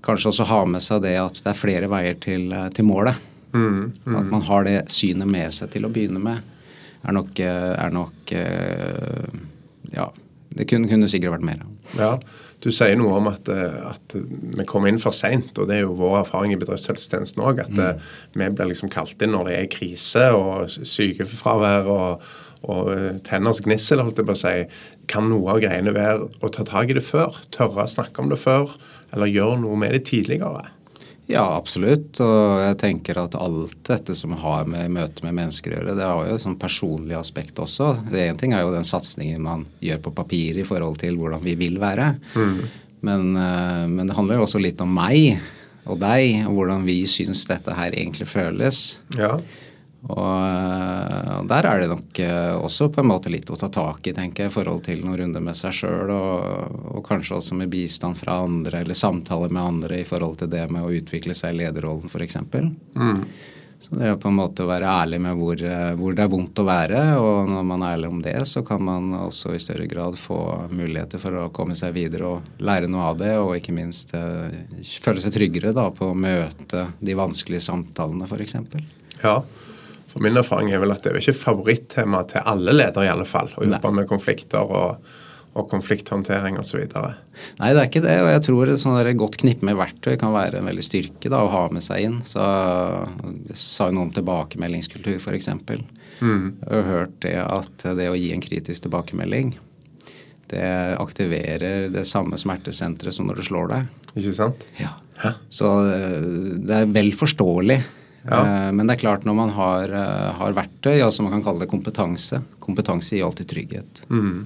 kanskje 0.05 0.29
også 0.29 0.47
ha 0.49 0.65
med 0.65 0.83
seg 0.83 1.01
det 1.01 1.17
at 1.17 1.41
det 1.43 1.49
er 1.51 1.57
flere 1.57 1.89
veier 1.91 2.19
til, 2.19 2.51
eh, 2.53 2.69
til 2.69 2.85
målet. 2.85 3.15
Mm, 3.53 3.91
mm. 4.05 4.15
At 4.15 4.29
man 4.29 4.41
har 4.45 4.65
det 4.67 4.77
synet 4.93 5.29
med 5.29 5.53
seg 5.53 5.71
til 5.73 5.87
å 5.87 5.93
begynne 5.93 6.21
med, 6.21 6.41
er 7.07 7.15
nok, 7.15 7.39
eh, 7.39 7.71
er 7.79 7.93
nok 7.95 8.33
eh, 8.35 9.29
Ja. 9.95 10.09
Det 10.49 10.65
kunne, 10.65 10.89
kunne, 10.89 11.07
sikkert 11.07 11.37
vært 11.37 11.45
mer. 11.45 11.59
Ja, 11.97 12.17
Du 12.59 12.73
sier 12.75 12.97
noe 12.99 13.13
om 13.21 13.27
at, 13.29 13.47
eh, 13.53 13.75
at 13.87 14.15
vi 14.57 14.65
kom 14.67 14.87
inn 14.89 14.97
for 14.99 15.15
seint, 15.15 15.53
og 15.61 15.69
det 15.69 15.77
er 15.77 15.83
jo 15.85 15.93
vår 15.95 16.25
erfaring 16.25 16.51
i 16.51 16.57
bedriftshelsetjenesten 16.59 17.43
òg. 17.45 17.61
At 17.63 17.77
mm. 17.77 18.01
vi 18.33 18.49
blir 18.57 18.67
liksom 18.67 18.91
kalt 18.91 19.21
inn 19.23 19.31
når 19.31 19.47
det 19.47 19.55
er 19.55 19.69
krise 19.71 20.25
og 20.35 20.67
sykefravær 20.67 21.87
og, 21.93 22.25
og 22.67 22.91
tenners 23.23 23.61
gnissel, 23.63 24.03
holdt 24.03 24.19
jeg 24.19 24.27
på 24.27 24.35
å 24.35 24.41
si. 24.41 24.55
Kan 25.07 25.29
noe 25.31 25.53
av 25.53 25.61
greiene 25.63 25.95
være 25.95 26.27
å 26.43 26.51
ta 26.51 26.65
tak 26.67 26.91
i 26.91 26.97
det 26.97 27.05
før? 27.05 27.39
Tørre 27.55 27.85
å 27.85 27.93
snakke 27.93 28.25
om 28.25 28.33
det 28.33 28.41
før? 28.41 28.75
Eller 29.15 29.31
gjøre 29.31 29.61
noe 29.63 29.79
med 29.79 29.95
det 29.95 30.03
tidligere? 30.09 30.67
Ja, 31.29 31.43
absolutt. 31.53 32.17
Og 32.25 32.59
jeg 32.63 32.77
tenker 32.81 33.19
at 33.21 33.37
alt 33.37 33.77
dette 33.85 34.15
som 34.17 34.33
har 34.41 34.65
med 34.69 34.89
møte 34.95 35.25
med 35.25 35.35
mennesker 35.37 35.75
å 35.75 35.77
gjøre, 35.77 35.95
det 35.99 36.07
har 36.07 36.25
jo 36.25 36.37
et 36.39 36.43
sånn 36.43 36.57
personlig 36.57 37.17
aspekt 37.19 37.61
også. 37.61 37.91
Én 38.17 38.39
ting 38.39 38.55
er 38.57 38.63
jo 38.65 38.73
den 38.73 38.87
satsingen 38.87 39.45
man 39.45 39.67
gjør 39.83 40.01
på 40.07 40.15
papir 40.17 40.57
i 40.57 40.65
forhold 40.65 40.97
til 41.03 41.19
hvordan 41.19 41.43
vi 41.45 41.53
vil 41.59 41.77
være. 41.81 42.15
Mm. 42.33 42.59
Men, 43.05 43.29
eh, 43.37 43.85
men, 43.93 44.09
det 44.09 44.17
handler 44.17 44.41
også 44.41 44.61
litt 44.61 44.81
om 44.81 44.89
meg 44.91 45.37
og 45.89 46.01
deg, 46.01 46.47
og 46.49 46.57
hvordan 46.57 46.83
vi 46.89 47.03
syns 47.09 47.45
dette 47.49 47.77
her 47.77 47.93
egentlig 47.93 48.27
føles. 48.29 48.99
Ja. 49.17 49.35
Og 50.07 50.15
uh, 50.15 51.41
der 51.49 51.67
er 51.67 51.81
det 51.81 51.89
nok 51.91 52.21
uh, 52.23 52.55
også 52.63 52.87
på 52.93 53.03
en 53.03 53.09
måte 53.11 53.31
litt 53.31 53.49
å 53.51 53.57
ta 53.59 53.67
tak 53.73 54.07
i, 54.07 54.15
tenker 54.15 54.45
jeg, 54.45 54.53
i 54.53 54.55
forhold 54.55 54.85
til 54.87 55.03
noen 55.03 55.19
runder 55.19 55.43
med 55.43 55.57
seg 55.59 55.75
sjøl, 55.75 56.13
og, 56.15 56.79
og, 56.93 57.03
kanskje 57.07 57.35
også 57.35 57.59
med 57.59 57.71
bistand 57.73 58.15
fra 58.19 58.39
andre, 58.45 58.85
eller 58.85 58.95
samtaler 58.95 59.51
med 59.51 59.63
andre 59.63 59.99
i 59.99 60.07
forhold 60.07 60.39
til 60.39 60.51
det 60.55 60.69
med 60.71 60.87
å 60.87 60.93
utvikle 60.95 61.35
seg 61.35 61.55
i 61.55 61.65
lederrollen, 61.65 62.07
f.eks. 62.07 62.39
Mm. 62.39 63.23
Så 63.79 63.95
det 63.95 64.07
er 64.07 64.17
på 64.19 64.31
en 64.31 64.39
måte 64.39 64.63
å 64.63 64.71
være 64.71 64.87
ærlig 65.03 65.19
med 65.23 65.35
hvor, 65.39 65.67
uh, 65.67 65.91
hvor, 65.99 66.15
det 66.15 66.23
er 66.23 66.31
vondt 66.31 66.63
å 66.63 66.69
være, 66.71 67.05
og 67.19 67.51
når 67.51 67.69
man 67.75 67.83
er 67.83 67.99
ærlig 67.99 68.15
om 68.15 68.23
det, 68.23 68.39
så 68.47 68.63
kan 68.63 68.87
man 68.87 69.13
også 69.19 69.51
i 69.51 69.59
større 69.59 69.87
grad 69.91 70.15
få 70.19 70.41
muligheter 70.71 71.19
for 71.19 71.43
å 71.43 71.49
komme 71.51 71.75
seg 71.75 71.97
videre 71.99 72.37
og 72.37 72.61
lære 72.63 72.87
noe 72.87 73.11
av 73.11 73.19
det, 73.19 73.35
og 73.35 73.57
ikke 73.59 73.75
minst 73.75 74.15
føle 74.15 75.19
seg 75.19 75.35
tryggere 75.35 75.75
da 75.75 75.89
på 75.91 76.13
å 76.13 76.19
møte 76.27 76.87
de 77.03 77.19
vanskelige 77.19 77.67
samtalene, 77.67 78.31
f.eks. 78.31 78.61
Ja. 79.19 79.41
For 80.09 80.23
min 80.25 80.37
erfaring 80.39 80.73
er 80.73 80.81
vel 80.81 80.93
at 80.93 81.05
det 81.05 81.13
er 81.13 81.21
ikke 81.21 81.37
favorittema 81.37 82.23
til 82.29 82.45
alle 82.49 82.73
ledere, 82.75 83.05
i 83.05 83.11
alle 83.11 83.27
fall, 83.29 83.51
å 83.57 83.67
jobbe 83.67 83.91
med 83.93 84.09
konflikter 84.09 84.65
og, 84.65 85.05
og 85.53 85.69
konflikthåndtering 85.69 86.57
osv. 86.61 86.81
Nei, 86.89 87.69
det 87.75 87.83
er 87.83 87.85
ikke 87.85 88.03
det. 88.05 88.17
Og 88.23 88.31
jeg 88.33 88.43
tror 88.47 88.73
et 88.73 88.81
sånn 88.81 88.99
godt 89.21 89.39
knippe 89.43 89.69
med 89.69 89.77
verktøy 89.77 90.15
kan 90.21 90.33
være 90.33 90.61
en 90.61 90.69
veldig 90.71 90.85
styrke 90.85 91.29
da, 91.31 91.43
å 91.45 91.53
ha 91.53 91.63
med 91.73 91.85
seg 91.85 92.07
inn. 92.07 92.19
Så 92.25 92.41
jeg 92.41 93.61
sa 93.61 93.89
jo 93.89 93.99
noe 93.99 94.09
om 94.09 94.13
tilbakemeldingskultur, 94.17 95.21
f.eks. 95.21 95.53
Mm. 96.19 96.45
Jeg 96.65 96.73
har 96.73 96.89
hørt 96.89 97.17
det 97.23 97.37
at 97.45 97.89
det 98.01 98.09
å 98.11 98.17
gi 98.17 98.33
en 98.33 98.43
kritisk 98.43 98.87
tilbakemelding 98.87 99.57
det 100.49 100.97
aktiverer 100.97 101.89
det 101.93 102.05
samme 102.09 102.37
smertesenteret 102.41 103.13
som 103.13 103.27
når 103.29 103.41
du 103.41 103.45
slår 103.45 103.71
deg. 103.73 103.89
Ikke 104.15 104.33
sant? 104.33 104.65
Ja. 104.79 104.95
Så 105.53 105.69
eh, 105.91 106.29
det 106.65 106.77
er 106.81 106.93
vel 106.93 107.11
forståelig. 107.17 107.77
Ja. 108.29 108.39
Eh, 108.45 108.71
Men 108.71 108.87
det 108.87 108.97
er 108.97 109.03
klart 109.03 109.25
når 109.25 109.35
man 109.35 109.51
har, 109.55 109.89
eh, 109.89 110.29
har 110.37 110.53
verktøy, 110.53 111.01
altså 111.01 111.25
man 111.25 111.37
kan 111.37 111.43
kalle 111.43 111.65
det 111.65 111.71
kompetanse 111.71 112.41
Kompetanse 112.61 113.15
gir 113.17 113.25
alltid 113.25 113.49
trygghet. 113.49 114.03
Mm. 114.09 114.45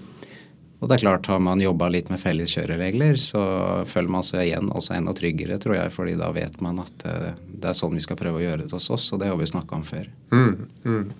Og 0.80 0.90
det 0.90 0.98
er 0.98 1.04
klart 1.04 1.28
Har 1.28 1.40
man 1.40 1.62
jobba 1.64 1.90
litt 1.92 2.10
med 2.12 2.20
felles 2.20 2.52
kjøreregler, 2.52 3.16
så 3.20 3.42
føler 3.88 4.12
man 4.12 4.24
seg 4.24 4.48
igjen 4.50 4.72
også 4.72 4.98
enda 4.98 5.14
tryggere, 5.16 5.60
tror 5.60 5.76
jeg. 5.78 5.92
fordi 5.92 6.16
da 6.20 6.32
vet 6.36 6.62
man 6.62 6.80
at 6.84 7.06
eh, 7.08 7.34
det 7.48 7.72
er 7.72 7.78
sånn 7.78 7.96
vi 7.96 8.04
skal 8.04 8.20
prøve 8.20 8.42
å 8.42 8.44
gjøre 8.44 8.66
det 8.66 8.76
hos 8.76 8.90
oss, 8.92 9.12
og 9.14 9.20
det 9.20 9.32
har 9.32 9.40
vi 9.40 9.48
snakka 9.48 9.76
om 9.80 9.84
før. 9.88 10.08
Mm. 10.32 10.68
Mm. 10.86 11.12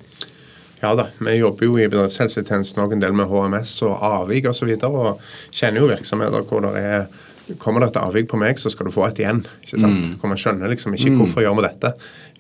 Ja 0.84 0.96
da, 1.00 1.06
vi 1.16 1.38
jobber 1.40 1.66
jo 1.70 1.78
i 1.80 1.88
bedriftshelsetjenesten 1.88 2.82
òg 2.84 2.92
en 2.92 3.04
del 3.04 3.14
med 3.16 3.30
HMS 3.32 3.78
og 3.88 4.02
avvik 4.04 4.50
osv. 4.50 4.52
Og, 4.52 4.58
så 4.58 4.68
videre, 4.68 4.90
og 4.92 5.56
kjenner 5.56 5.80
jo 5.80 5.92
virksomheter 5.94 6.44
hvor 6.50 6.66
det 6.66 6.74
er 6.84 7.06
Kommer 7.60 7.84
det 7.84 7.90
et 7.92 8.00
avvik 8.00 8.30
på 8.32 8.38
meg, 8.40 8.60
så 8.62 8.72
skal 8.72 8.88
du 8.88 8.94
få 8.96 9.04
et 9.10 9.20
igjen. 9.20 9.42
ikke 9.66 9.80
sant? 9.82 10.14
Mm. 10.14 10.30
man 10.32 10.40
skjønner 10.40 10.72
liksom 10.72 10.96
ikke 10.96 11.12
hvorfor 11.20 11.44
gjør 11.44 11.58
vi 11.60 11.66
dette. 11.68 11.94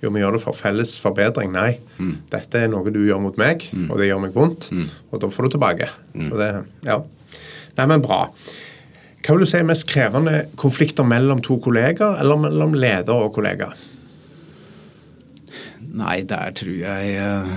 Jo, 0.04 0.12
vi 0.16 0.24
gjør 0.24 0.38
det 0.38 0.44
for 0.44 0.56
felles 0.56 0.98
forbedring. 1.04 1.52
Nei, 1.56 1.78
dette 2.32 2.62
er 2.64 2.72
noe 2.72 2.92
du 2.92 3.02
gjør 3.04 3.22
mot 3.24 3.40
meg, 3.40 3.68
og 3.90 3.98
det 4.00 4.08
gjør 4.10 4.24
meg 4.24 4.36
vondt. 4.36 4.70
Og 5.12 5.20
da 5.24 5.32
får 5.32 5.48
du 5.48 5.56
tilbake. 5.58 5.90
Så 6.28 6.40
det, 6.40 6.52
ja. 6.88 7.02
Nei, 7.78 7.88
men 7.90 8.04
bra. 8.04 8.26
Hva 9.24 9.36
vil 9.38 9.46
du 9.46 9.48
si 9.48 9.56
er 9.56 9.68
mest 9.68 9.88
krevende 9.88 10.46
konflikter 10.60 11.08
mellom 11.08 11.40
to 11.44 11.56
kollegaer, 11.64 12.20
eller 12.20 12.42
mellom 12.44 12.76
leder 12.76 13.28
og 13.28 13.32
kollega? 13.38 13.70
Nei, 15.94 16.24
der 16.28 16.52
tror 16.58 16.74
jeg 16.74 17.16
eh, 17.22 17.56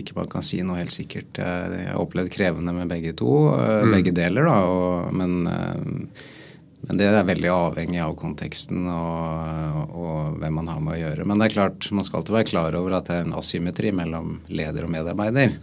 ikke 0.00 0.16
man 0.18 0.28
kan 0.30 0.44
si 0.44 0.60
noe 0.66 0.80
helt 0.80 0.92
sikkert. 0.92 1.38
Jeg 1.38 1.78
jeg 1.78 1.88
har 1.88 2.02
opplevd 2.02 2.32
krevende 2.34 2.74
med 2.76 2.90
begge 2.90 3.14
to, 3.16 3.32
eh, 3.56 3.86
begge 3.94 4.12
deler, 4.16 4.50
da. 4.50 4.58
Og, 4.68 5.14
men, 5.16 5.46
eh, 5.48 6.24
men 6.86 6.98
det 7.00 7.06
er 7.08 7.24
veldig 7.24 7.48
avhengig 7.48 8.00
av 8.04 8.12
konteksten 8.20 8.84
og, 8.92 9.94
og 9.96 10.36
hvem 10.40 10.58
man 10.60 10.68
har 10.68 10.82
med 10.84 10.96
å 10.96 11.00
gjøre. 11.00 11.24
Men 11.28 11.40
det 11.40 11.48
er 11.48 11.54
klart, 11.56 11.88
man 11.96 12.04
skal 12.04 12.20
alltid 12.20 12.36
være 12.36 12.50
klar 12.50 12.76
over 12.76 12.98
at 12.98 13.08
det 13.08 13.16
er 13.16 13.24
en 13.24 13.36
asymmetri 13.38 13.92
mellom 13.96 14.38
leder 14.52 14.84
og 14.84 14.92
medarbeider. 14.92 15.56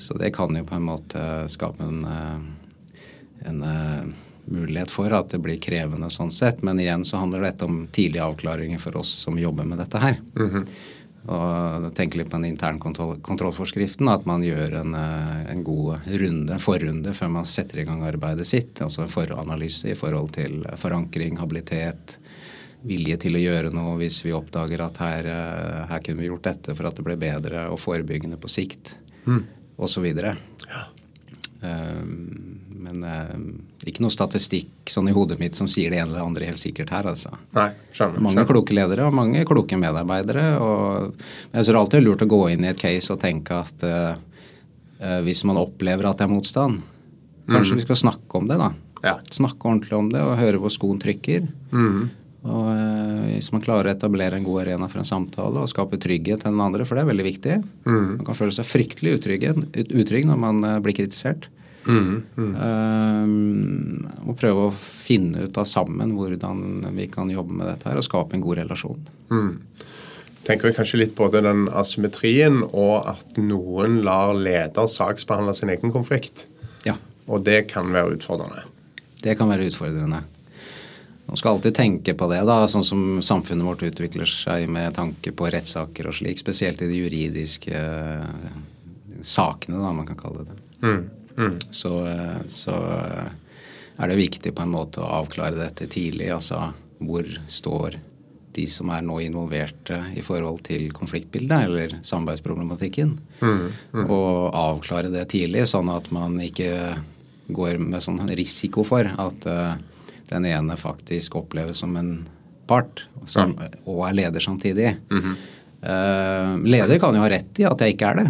Så 0.00 0.16
det 0.18 0.32
kan 0.34 0.56
jo 0.56 0.64
på 0.66 0.78
en 0.78 0.86
måte 0.88 1.24
skape 1.52 1.84
en, 1.84 2.04
eh, 2.08 3.50
en 3.50 3.60
eh, 3.68 4.08
mulighet 4.44 4.90
for 4.90 5.12
at 5.14 5.34
det 5.34 5.42
blir 5.44 5.60
krevende 5.62 6.08
sånn 6.10 6.32
sett. 6.32 6.64
Men 6.64 6.80
igjen 6.80 7.04
så 7.04 7.20
handler 7.20 7.44
dette 7.44 7.68
om 7.68 7.84
tidlige 7.92 8.24
avklaringer 8.24 8.80
for 8.82 8.96
oss 9.02 9.12
som 9.26 9.38
jobber 9.38 9.68
med 9.68 9.84
dette 9.84 10.00
her. 10.02 10.16
Og 11.22 11.84
tenke 11.94 12.18
litt 12.18 12.30
på 12.32 12.38
den 12.40 12.50
internkontrollforskriften. 12.50 14.08
At 14.10 14.24
man 14.26 14.42
gjør 14.42 14.80
en, 14.80 14.94
eh, 14.98 15.52
en 15.52 15.62
god 15.64 16.00
runde, 16.06 16.52
en 16.52 16.62
forrunde 16.62 17.14
før 17.14 17.30
man 17.30 17.46
setter 17.46 17.82
i 17.82 17.84
gang 17.86 18.02
arbeidet 18.02 18.46
sitt. 18.46 18.80
Altså 18.82 19.04
en 19.04 19.12
foranalyse 19.12 19.92
i 19.92 19.98
forhold 19.98 20.32
til 20.34 20.64
forankring, 20.76 21.38
habilitet, 21.38 22.18
vilje 22.82 23.16
til 23.22 23.38
å 23.38 23.44
gjøre 23.44 23.70
noe 23.70 23.94
hvis 24.00 24.24
vi 24.24 24.34
oppdager 24.34 24.82
at 24.82 24.98
her, 24.98 25.28
eh, 25.30 25.84
her 25.92 26.02
kunne 26.02 26.24
vi 26.24 26.30
gjort 26.30 26.48
dette 26.50 26.74
for 26.74 26.90
at 26.90 26.98
det 26.98 27.06
ble 27.06 27.16
bedre 27.16 27.68
og 27.70 27.78
forebyggende 27.78 28.40
på 28.42 28.50
sikt, 28.50 28.96
og 29.78 29.88
så 29.88 30.02
videre. 30.02 30.34
Um, 31.62 32.58
men 32.82 33.04
um, 33.04 33.62
ikke 33.90 34.04
noe 34.04 34.14
statistikk 34.14 34.90
sånn 34.92 35.08
i 35.10 35.14
hodet 35.16 35.40
mitt 35.40 35.56
som 35.58 35.66
sier 35.70 35.90
det 35.90 35.98
ene 35.98 36.12
eller 36.12 36.20
det 36.20 36.26
andre 36.28 36.48
helt 36.52 36.60
sikkert 36.60 36.92
her, 36.94 37.08
altså. 37.10 37.32
Nei, 37.56 37.68
skjønner. 37.90 38.20
Mange 38.22 38.36
skjønner. 38.36 38.50
kloke 38.52 38.76
ledere 38.76 39.06
og 39.08 39.16
mange 39.16 39.42
kloke 39.48 39.78
medarbeidere. 39.80 40.44
Og 40.62 41.16
men 41.16 41.58
jeg 41.58 41.68
tror 41.68 41.80
alltid 41.80 41.96
det 41.96 42.02
er 42.02 42.06
lurt 42.06 42.22
å 42.22 42.30
gå 42.30 42.40
inn 42.52 42.66
i 42.66 42.70
et 42.70 42.78
case 42.82 43.10
og 43.14 43.20
tenke 43.22 43.58
at 43.58 43.82
eh, 43.88 45.18
hvis 45.26 45.42
man 45.48 45.58
opplever 45.58 46.06
at 46.06 46.20
det 46.20 46.28
er 46.28 46.30
motstand, 46.30 46.82
kanskje 47.50 47.80
vi 47.80 47.86
skal 47.88 47.98
snakke 48.04 48.38
om 48.38 48.46
det, 48.50 48.58
da. 48.60 48.70
Ja. 49.02 49.16
Snakke 49.34 49.66
ordentlig 49.66 49.96
om 49.98 50.10
det 50.14 50.20
og 50.22 50.36
høre 50.38 50.60
hvor 50.62 50.70
skoen 50.70 51.00
trykker. 51.02 51.48
Og 52.42 52.68
eh, 52.70 53.32
hvis 53.34 53.50
man 53.54 53.62
klarer 53.62 53.90
å 53.90 53.94
etablere 53.96 54.38
en 54.38 54.46
god 54.46 54.62
arena 54.64 54.86
for 54.90 55.02
en 55.02 55.08
samtale 55.08 55.58
og 55.62 55.70
skape 55.70 55.98
trygghet 56.02 56.42
til 56.44 56.54
den 56.54 56.62
andre, 56.62 56.86
for 56.86 56.94
det 56.98 57.02
er 57.02 57.10
veldig 57.10 57.26
viktig. 57.26 57.56
Man 57.86 58.22
kan 58.26 58.38
føle 58.38 58.54
seg 58.54 58.66
fryktelig 58.70 59.18
utrygg, 59.18 59.48
utrygg 59.90 60.30
når 60.30 60.38
man 60.46 60.62
blir 60.86 60.94
kritisert. 61.00 61.50
Um, 61.86 64.06
og 64.26 64.36
prøve 64.38 64.68
å 64.68 64.74
finne 64.76 65.46
ut 65.46 65.58
av 65.58 65.66
sammen 65.66 66.14
hvordan 66.16 66.84
vi 66.94 67.08
kan 67.10 67.30
jobbe 67.32 67.52
med 67.58 67.66
dette 67.72 67.88
her 67.90 67.98
og 67.98 68.06
skape 68.06 68.34
en 68.36 68.44
god 68.44 68.56
relasjon. 68.62 69.00
tenker 70.46 70.68
vi 70.68 70.74
kanskje 70.74 70.98
litt 71.02 71.14
både 71.18 71.42
den 71.44 71.68
asymmetrien 71.70 72.62
og 72.72 73.06
at 73.10 73.36
noen 73.38 74.00
lar 74.06 74.34
leder 74.34 74.88
saksbehandle 74.90 75.54
sin 75.54 75.70
egen 75.74 75.92
konflikt. 75.94 76.46
Ja, 76.86 76.94
Og 77.26 77.44
det 77.46 77.68
kan 77.70 77.92
være 77.92 78.16
utfordrende. 78.16 78.64
det 79.22 79.36
kan 79.38 79.48
være 79.48 79.66
utfordrende. 79.70 80.22
Man 81.26 81.36
skal 81.38 81.54
alltid 81.54 81.74
tenke 81.74 82.14
på 82.18 82.26
det, 82.28 82.42
da, 82.44 82.66
sånn 82.68 82.84
som 82.84 83.22
samfunnet 83.22 83.64
vårt 83.64 83.82
utvikler 83.86 84.26
seg 84.26 84.68
med 84.68 84.92
tanke 84.94 85.32
på 85.32 85.46
rettssaker 85.48 86.06
og 86.10 86.14
slik, 86.18 86.38
spesielt 86.42 86.82
i 86.82 86.88
de 86.90 86.98
juridiske 86.98 87.72
eh, 87.72 88.50
sakene, 89.22 89.78
da, 89.78 89.92
man 89.94 90.06
kan 90.10 90.18
kalle 90.18 90.44
det. 90.50 90.58
Så, 90.82 91.21
eh, 91.38 91.58
så 91.70 91.92
så, 92.50 92.76
er 93.98 94.08
det 94.08 94.16
viktig 94.18 94.54
på 94.56 94.64
en 94.64 94.72
måte 94.72 95.02
å 95.02 95.10
avklare 95.20 95.58
dette 95.58 95.86
tidlig. 95.90 96.30
Altså 96.34 96.72
hvor 97.02 97.26
står 97.50 97.98
de 98.52 98.66
som 98.68 98.90
er 98.92 99.04
nå 99.04 99.18
involverte 99.24 99.98
i 100.16 100.22
forhold 100.24 100.60
til 100.66 100.90
konfliktbildet 100.92 101.66
eller 101.68 101.94
samarbeidsproblematikken. 102.04 103.14
Og 104.04 104.52
avklare 104.52 105.12
det 105.12 105.24
tidlig, 105.32 105.64
sånn 105.70 105.88
at 105.92 106.10
man 106.12 106.36
ikke 106.44 106.72
går 107.52 107.80
med 107.80 108.04
sånn 108.04 108.20
risiko 108.36 108.84
for 108.86 109.08
at 109.08 109.48
uh, 109.48 109.72
den 110.30 110.46
ene 110.48 110.76
faktisk 110.80 111.36
oppleves 111.40 111.82
som 111.82 111.96
en 112.00 112.12
part 112.68 113.04
som, 113.26 113.56
og 113.84 114.04
er 114.08 114.18
leder 114.20 114.44
samtidig. 114.44 114.94
Eh, 115.82 116.52
leder 116.62 116.98
kan 117.02 117.16
jo 117.16 117.24
ha 117.24 117.30
rett 117.30 117.58
i 117.58 117.66
at 117.66 117.82
jeg 117.82 117.96
ikke 117.96 118.12
er 118.12 118.20
det, 118.20 118.26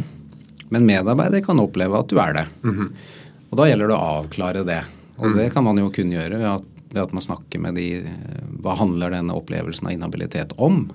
men 0.72 0.86
medarbeider 0.88 1.42
kan 1.44 1.60
oppleve 1.60 1.98
at 2.00 2.08
du 2.10 2.16
er 2.22 2.36
det. 2.40 2.46
Og 3.52 3.58
da 3.60 3.66
gjelder 3.68 3.90
det 3.92 3.96
å 3.98 4.10
avklare 4.20 4.62
det. 4.64 4.80
Og 5.20 5.34
det 5.36 5.50
kan 5.52 5.64
man 5.66 5.76
jo 5.78 5.90
kun 5.92 6.12
gjøre 6.14 6.38
ved 6.40 6.48
at, 6.48 6.68
ved 6.94 7.02
at 7.04 7.12
man 7.12 7.22
snakker 7.24 7.60
med 7.62 7.76
de 7.78 7.88
eh, 8.00 8.46
Hva 8.64 8.74
handler 8.80 9.12
denne 9.12 9.34
opplevelsen 9.36 9.90
av 9.90 9.92
inhabilitet 9.94 10.54
om? 10.56 10.86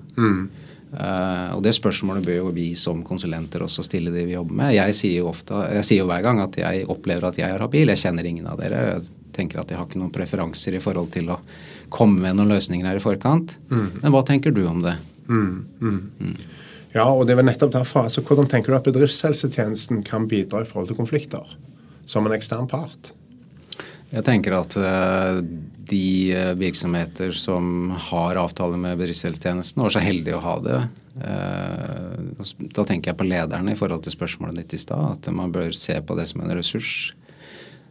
Eh, 0.88 1.48
og 1.54 1.62
det 1.62 1.74
spørsmålet 1.76 2.24
bør 2.26 2.38
jo 2.40 2.50
vi 2.56 2.70
som 2.80 3.02
konsulenter 3.06 3.62
også 3.64 3.84
stille 3.86 4.10
de 4.14 4.24
vi 4.26 4.34
jobber 4.34 4.56
med. 4.62 4.74
Jeg 4.74 4.96
sier 4.98 5.22
jo 5.22 5.30
ofte, 5.30 5.54
jeg 5.78 5.84
sier 5.86 6.02
jo 6.02 6.08
hver 6.10 6.24
gang 6.26 6.40
at 6.42 6.58
jeg 6.58 6.86
opplever 6.90 7.28
at 7.30 7.38
jeg 7.40 7.52
er 7.54 7.62
habil. 7.62 7.92
Jeg 7.94 8.02
kjenner 8.02 8.26
ingen 8.26 8.48
av 8.50 8.58
dere. 8.60 8.82
Jeg 8.96 9.34
tenker 9.38 9.60
at 9.62 9.70
jeg 9.70 9.78
har 9.78 9.86
ikke 9.86 10.00
noen 10.02 10.14
preferanser 10.14 10.74
i 10.74 10.82
forhold 10.82 11.12
til 11.14 11.30
å 11.30 11.38
komme 11.94 12.24
med 12.26 12.36
noen 12.40 12.50
løsninger 12.56 12.88
her 12.88 12.98
i 12.98 13.04
forkant. 13.04 13.54
Men 14.02 14.12
hva 14.12 14.24
tenker 14.26 14.50
du 14.56 14.64
om 14.66 14.82
det? 14.84 14.96
Ja, 16.94 17.04
og 17.10 17.26
det 17.28 17.36
vel 17.36 17.48
nettopp 17.48 17.74
derfor. 17.74 18.08
altså 18.08 18.24
Hvordan 18.24 18.48
tenker 18.48 18.72
du 18.72 18.78
at 18.78 18.88
bedriftshelsetjenesten 18.88 20.02
kan 20.06 20.28
bidra 20.28 20.62
i 20.64 20.68
forhold 20.68 20.88
til 20.90 20.98
konflikter? 20.98 21.56
Som 22.08 22.26
en 22.26 22.36
ekstern 22.36 22.68
part? 22.70 23.12
Jeg 24.08 24.24
tenker 24.24 24.54
at 24.56 24.76
eh, 24.80 25.42
de 25.90 26.32
eh, 26.32 26.54
virksomheter 26.56 27.34
som 27.36 27.90
har 28.08 28.40
avtale 28.40 28.78
med 28.80 28.96
bedriftshelsetjenesten, 29.00 29.82
og 29.82 29.90
er 29.90 29.96
så 29.98 30.04
heldige 30.04 30.38
å 30.38 30.44
ha 30.46 30.54
det 30.64 30.78
eh, 31.20 32.56
Da 32.72 32.86
tenker 32.88 33.12
jeg 33.12 33.20
på 33.20 33.28
lederne 33.28 33.74
i 33.74 33.78
forhold 33.78 34.06
til 34.06 34.16
spørsmålet 34.16 34.62
ditt 34.62 34.78
i 34.78 34.80
stad. 34.80 35.18
At 35.18 35.28
man 35.34 35.52
bør 35.52 35.76
se 35.76 35.98
på 36.00 36.16
det 36.16 36.28
som 36.32 36.40
en 36.40 36.56
ressurs. 36.56 37.12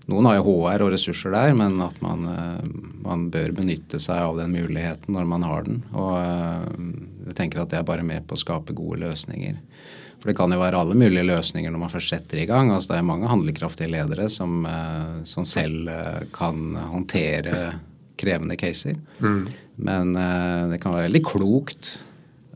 Noen 0.08 0.30
har 0.30 0.38
jo 0.38 0.46
HR 0.48 0.86
og 0.86 0.94
ressurser 0.94 1.34
der, 1.36 1.54
men 1.58 1.82
at 1.84 1.98
man, 2.04 2.24
eh, 2.32 2.68
man 3.04 3.28
bør 3.34 3.52
benytte 3.58 4.00
seg 4.00 4.24
av 4.24 4.40
den 4.40 4.54
muligheten 4.56 5.16
når 5.18 5.28
man 5.28 5.44
har 5.48 5.68
den. 5.68 5.82
Og 5.94 6.14
eh, 6.22 6.88
jeg 7.30 7.40
tenker 7.42 7.64
at 7.64 7.74
det 7.74 7.82
er 7.82 7.88
bare 7.88 8.08
med 8.08 8.28
på 8.28 8.38
å 8.38 8.44
skape 8.44 8.76
gode 8.78 9.02
løsninger. 9.04 9.60
For 10.18 10.32
det 10.32 10.38
kan 10.40 10.52
jo 10.52 10.62
være 10.62 10.80
alle 10.80 10.96
mulige 10.98 11.28
løsninger 11.28 11.70
når 11.74 11.84
man 11.84 11.92
først 11.92 12.16
setter 12.16 12.42
i 12.42 12.48
gang. 12.50 12.72
Altså 12.74 12.94
det 12.96 13.02
er 13.02 13.12
mange 13.12 13.30
handlekraftige 13.30 13.92
ledere 13.94 14.30
som, 14.34 14.64
eh, 14.66 15.20
som 15.28 15.46
selv 15.46 15.92
kan 16.36 16.74
håndtere 16.88 17.76
krevende 18.18 18.58
caser. 18.58 18.98
Men 19.78 20.16
eh, 20.16 20.68
det 20.72 20.82
kan 20.82 20.96
være 20.96 21.08
veldig 21.10 21.24
klokt 21.26 21.92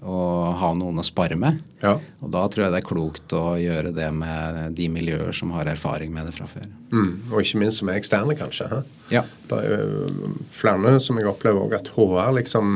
å 0.02 0.20
ha 0.58 0.72
noen 0.74 0.98
å 0.98 1.06
spare 1.06 1.36
med. 1.38 1.60
Ja. 1.84 1.94
Og 2.26 2.32
da 2.34 2.42
tror 2.50 2.66
jeg 2.66 2.74
det 2.74 2.80
er 2.82 2.88
klokt 2.88 3.34
å 3.38 3.54
gjøre 3.62 3.92
det 3.94 4.08
med 4.16 4.74
de 4.78 4.88
miljøer 4.90 5.30
som 5.36 5.54
har 5.54 5.70
erfaring 5.70 6.10
med 6.14 6.26
det 6.26 6.34
fra 6.34 6.48
før. 6.50 6.66
Mm. 6.90 7.30
Og 7.30 7.44
ikke 7.44 7.62
minst 7.62 7.82
som 7.82 7.92
er 7.92 8.00
eksterne, 8.02 8.36
kanskje. 8.40 8.68
He? 8.72 8.82
Ja. 9.14 9.24
Det 9.50 9.62
er 9.62 9.70
jo 9.76 10.32
flere 10.54 10.96
som 11.06 11.22
jeg 11.22 11.30
opplever 11.30 11.62
også 11.62 11.82
at 11.84 11.94
HR 11.94 12.36
liksom 12.40 12.76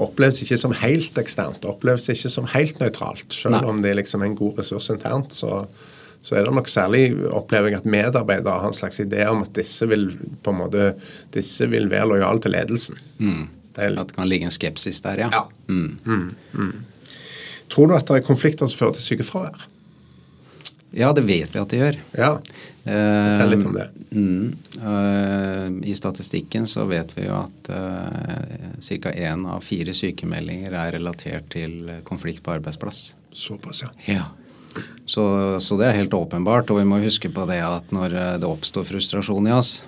oppleves 0.00 0.42
ikke 0.44 0.60
som 0.62 0.74
helt 0.78 1.18
eksternt. 1.20 1.66
Oppleves 1.66 2.06
ikke 2.12 2.30
som 2.32 2.46
helt 2.54 2.78
nøytralt. 2.82 3.26
Selv 3.34 3.58
Nei. 3.58 3.64
om 3.66 3.82
det 3.82 3.96
liksom 3.98 4.22
er 4.22 4.30
en 4.30 4.38
god 4.38 4.62
ressurs 4.62 4.92
internt, 4.94 5.34
så, 5.34 5.64
så 6.22 6.38
er 6.38 6.46
det 6.46 6.54
nok 6.54 6.70
særlig 6.70 7.04
opplever 7.34 7.74
jeg 7.74 7.82
at 7.82 7.94
medarbeidere 7.98 8.62
har 8.62 8.70
en 8.70 8.78
slags 8.78 9.02
idé 9.02 9.26
om 9.26 9.42
at 9.42 9.56
disse 9.58 9.90
vil 9.90 10.12
på 10.44 10.54
en 10.54 10.62
måte, 10.62 10.92
disse 11.34 11.66
vil 11.72 11.90
være 11.90 12.12
lojale 12.14 12.46
til 12.46 12.54
ledelsen. 12.54 13.02
Er, 13.18 13.59
At 13.80 14.12
det 14.12 14.16
kan 14.16 14.28
ligge 14.28 14.48
en 14.48 14.54
skepsis 14.54 15.02
der, 15.06 15.26
ja. 15.26 15.30
ja. 15.32 15.44
Mm, 15.68 15.98
mm. 16.54 16.72
Tror 17.70 17.90
du 17.90 17.96
at 17.96 18.08
det 18.08 18.20
er 18.20 18.26
konflikter 18.26 18.70
som 18.70 18.84
fører 18.84 18.98
til 18.98 19.08
sykefravær? 19.12 19.68
Ja, 20.96 21.12
det 21.14 21.22
vet 21.22 21.54
vi 21.54 21.60
at 21.60 21.70
det 21.70 21.78
gjør. 21.78 21.98
Ja, 22.18 22.32
Fortell 22.80 23.50
litt 23.52 23.66
om 23.68 23.76
det. 23.76 23.86
Uh, 24.16 24.50
uh, 24.80 25.66
I 25.86 25.94
statistikken 25.94 26.66
så 26.66 26.86
vet 26.88 27.12
vi 27.14 27.26
jo 27.26 27.36
at 27.36 27.70
uh, 27.70 28.70
ca. 28.80 29.12
én 29.12 29.44
av 29.46 29.60
fire 29.64 29.94
sykemeldinger 29.94 30.74
er 30.74 30.94
relatert 30.96 31.50
til 31.52 31.92
konflikt 32.08 32.42
på 32.46 32.56
arbeidsplass. 32.56 33.12
Såpass, 33.36 33.84
ja. 33.84 33.92
ja. 34.08 34.26
Så, 35.04 35.24
så, 35.60 35.76
det 35.78 35.90
er 35.90 35.98
helt 36.00 36.14
åpenbart. 36.16 36.72
Og 36.72 36.80
vi 36.80 36.88
må 36.88 37.02
huske 37.04 37.30
på 37.30 37.46
det 37.50 37.60
at 37.66 37.92
når 37.94 38.16
det 38.40 38.48
oppstår 38.48 38.88
frustrasjon 38.88 39.50
i 39.50 39.54
oss, 39.54 39.80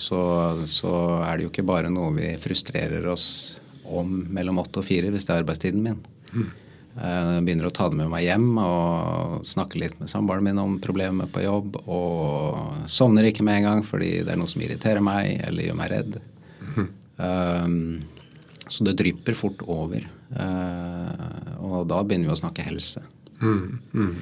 så, 0.00 0.20
så 0.68 0.92
er 1.26 1.36
det 1.36 1.46
jo 1.46 1.52
ikke 1.52 1.66
bare 1.66 1.90
noe 1.92 2.14
vi 2.16 2.34
frustrerer 2.42 3.06
oss 3.12 3.26
om 3.86 4.24
mellom 4.34 4.60
åtte 4.62 4.82
og 4.82 4.86
fire 4.86 5.10
hvis 5.14 5.26
det 5.28 5.34
er 5.34 5.42
arbeidstiden 5.44 5.84
min. 5.84 6.00
Mm. 6.32 6.48
Jeg 6.96 7.42
begynner 7.44 7.68
å 7.68 7.74
ta 7.76 7.90
det 7.92 7.98
med 7.98 8.08
meg 8.08 8.24
hjem 8.24 8.56
og 8.56 9.42
snakke 9.44 9.80
litt 9.82 9.98
med 10.00 10.08
samboeren 10.08 10.46
min 10.46 10.60
om 10.62 10.78
problemet 10.82 11.28
på 11.32 11.42
jobb. 11.44 11.76
Og 11.84 12.86
sovner 12.88 13.28
ikke 13.28 13.44
med 13.44 13.60
en 13.60 13.68
gang 13.68 13.82
fordi 13.84 14.22
det 14.24 14.32
er 14.32 14.40
noe 14.40 14.48
som 14.48 14.64
irriterer 14.64 15.04
meg 15.04 15.34
eller 15.44 15.68
gjør 15.68 15.76
meg 15.76 15.92
redd. 15.92 16.16
Mm. 16.76 16.86
Um, 17.16 17.76
så 18.66 18.86
det 18.88 18.96
drypper 18.98 19.36
fort 19.36 19.60
over. 19.68 20.08
Uh, 20.32 21.52
og 21.68 21.84
da 21.90 22.00
begynner 22.00 22.30
vi 22.30 22.34
å 22.34 22.40
snakke 22.40 22.64
helse. 22.66 23.04
Mm. 23.42 23.76
Mm. 23.92 24.16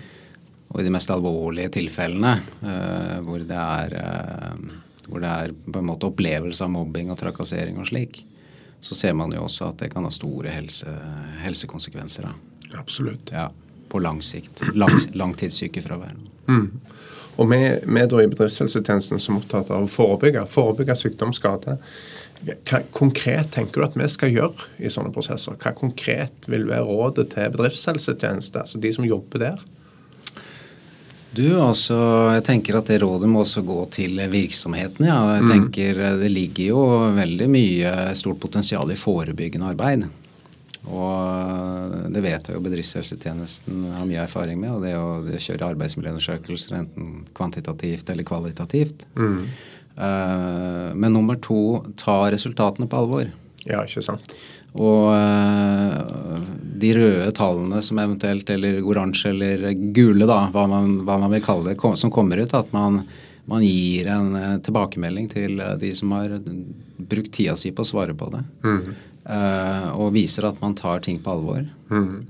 Og 0.74 0.80
i 0.82 0.86
de 0.88 0.92
mest 0.92 1.12
alvorlige 1.14 1.76
tilfellene 1.78 2.34
uh, 2.42 3.22
hvor, 3.22 3.46
det 3.46 3.60
er, 3.60 3.94
uh, 4.02 4.74
hvor 5.08 5.23
det 5.23 5.30
er 5.30 5.52
på 5.66 5.80
en 5.80 5.88
måte 5.88 6.08
opplevelse 6.08 6.64
av 6.64 6.73
mobbing 6.75 7.12
og 7.12 7.18
trakassering 7.20 7.78
og 7.80 7.88
slik, 7.90 8.23
så 8.84 8.96
ser 8.96 9.14
man 9.16 9.32
jo 9.32 9.44
også 9.46 9.70
at 9.70 9.80
det 9.80 9.90
kan 9.94 10.04
ha 10.04 10.12
store 10.12 10.52
helse, 10.52 10.90
helsekonsekvenser. 11.44 12.28
Da. 12.28 12.80
Absolutt. 12.80 13.32
Ja, 13.32 13.50
På 13.88 14.00
lang 14.02 14.23
sikt. 14.23 14.64
Lang, 14.75 14.92
langtidssykefravær. 15.14 16.16
Mm. 16.49 16.66
Og 17.37 17.50
vi, 17.50 17.61
vi 17.87 18.04
da 18.11 18.20
i 18.23 18.30
bedriftshelsetjenesten 18.30 19.23
som 19.23 19.37
er 19.37 19.42
opptatt 19.42 19.70
av 19.75 19.87
å 19.87 19.90
forebygge, 19.90 20.44
forebygge 20.50 20.96
sykdom, 20.99 21.32
skade. 21.34 21.78
Hva 22.44 22.82
konkret 22.92 23.54
tenker 23.54 23.80
du 23.80 23.87
at 23.87 23.96
vi 23.96 24.08
skal 24.12 24.34
gjøre 24.34 24.68
i 24.84 24.90
sånne 24.92 25.12
prosesser? 25.14 25.56
Hva 25.61 25.73
konkret 25.78 26.49
vil 26.50 26.66
være 26.68 26.84
rådet 26.88 27.30
til 27.34 27.54
bedriftshelsetjeneste, 27.54 28.66
altså 28.66 28.82
de 28.82 28.92
som 28.94 29.06
jobber 29.08 29.42
der? 29.46 29.64
Du, 31.34 31.46
altså, 31.58 31.96
jeg 32.36 32.44
tenker 32.46 32.78
at 32.78 32.90
det 32.90 33.00
rådet 33.02 33.28
må 33.30 33.42
også 33.42 33.64
gå 33.66 33.80
til 33.94 34.20
virksomhetene. 34.30 35.08
Ja. 35.08 35.20
Jeg 35.36 35.46
mm. 35.46 35.50
tenker 35.50 36.02
Det 36.20 36.30
ligger 36.30 36.68
jo 36.68 36.84
veldig 37.16 37.48
mye 37.50 37.94
stort 38.18 38.38
potensial 38.42 38.92
i 38.94 38.98
forebyggende 38.98 39.72
arbeid. 39.72 40.06
Og 40.84 42.10
det 42.12 42.20
vet 42.20 42.48
jeg 42.48 42.56
jo 42.58 42.62
bedriftshelsetjenesten 42.64 43.86
har 43.96 44.08
mye 44.08 44.24
erfaring 44.26 44.60
med. 44.60 44.74
Og 44.76 44.82
det 44.84 44.94
å, 44.98 45.06
det 45.24 45.38
å 45.38 45.44
kjøre 45.46 45.70
arbeidsmiljøundersøkelser 45.72 46.76
enten 46.80 47.22
kvantitativt 47.36 48.12
eller 48.12 48.28
kvalitativt. 48.28 49.06
Mm. 49.16 49.40
Uh, 49.94 50.90
men 50.98 51.14
nummer 51.14 51.38
to, 51.40 51.80
ta 52.00 52.18
resultatene 52.34 52.90
på 52.90 53.00
alvor. 53.00 53.30
Ja, 53.64 53.84
ikke 53.86 54.04
sant. 54.04 54.34
Og 54.74 55.12
uh, 55.14 56.40
de 56.82 56.90
røde 56.96 57.30
tallene 57.36 57.82
som 57.82 58.00
eventuelt, 58.02 58.50
eller 58.50 58.80
oransje 58.82 59.30
eller 59.30 59.68
gule, 59.94 60.26
da, 60.26 60.40
hva 60.54 60.66
man, 60.70 60.96
hva 61.06 61.18
man 61.22 61.32
vil 61.34 61.44
kalle 61.44 61.72
det, 61.72 61.78
som 62.00 62.12
kommer 62.14 62.42
ut, 62.42 62.54
at 62.58 62.72
man, 62.74 63.04
man 63.50 63.62
gir 63.62 64.10
en 64.10 64.34
uh, 64.34 64.58
tilbakemelding 64.64 65.30
til 65.30 65.62
de 65.80 65.94
som 65.94 66.14
har 66.16 66.36
brukt 66.98 67.32
tida 67.36 67.54
si 67.58 67.70
på 67.74 67.86
å 67.86 67.90
svare 67.94 68.16
på 68.18 68.30
det. 68.34 68.44
Mm. 68.64 68.94
Og 69.96 70.10
viser 70.12 70.44
at 70.44 70.58
man 70.60 70.74
tar 70.76 71.00
ting 71.00 71.16
på 71.24 71.32
alvor. 71.32 71.62
Mm. 71.88 72.26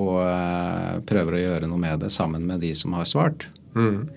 Og 0.00 1.02
prøver 1.08 1.36
å 1.36 1.40
gjøre 1.42 1.68
noe 1.68 1.80
med 1.80 2.00
det 2.00 2.08
sammen 2.12 2.46
med 2.48 2.62
de 2.64 2.70
som 2.76 2.94
har 2.96 3.08
svart. 3.08 3.44
Mm. 3.76 4.08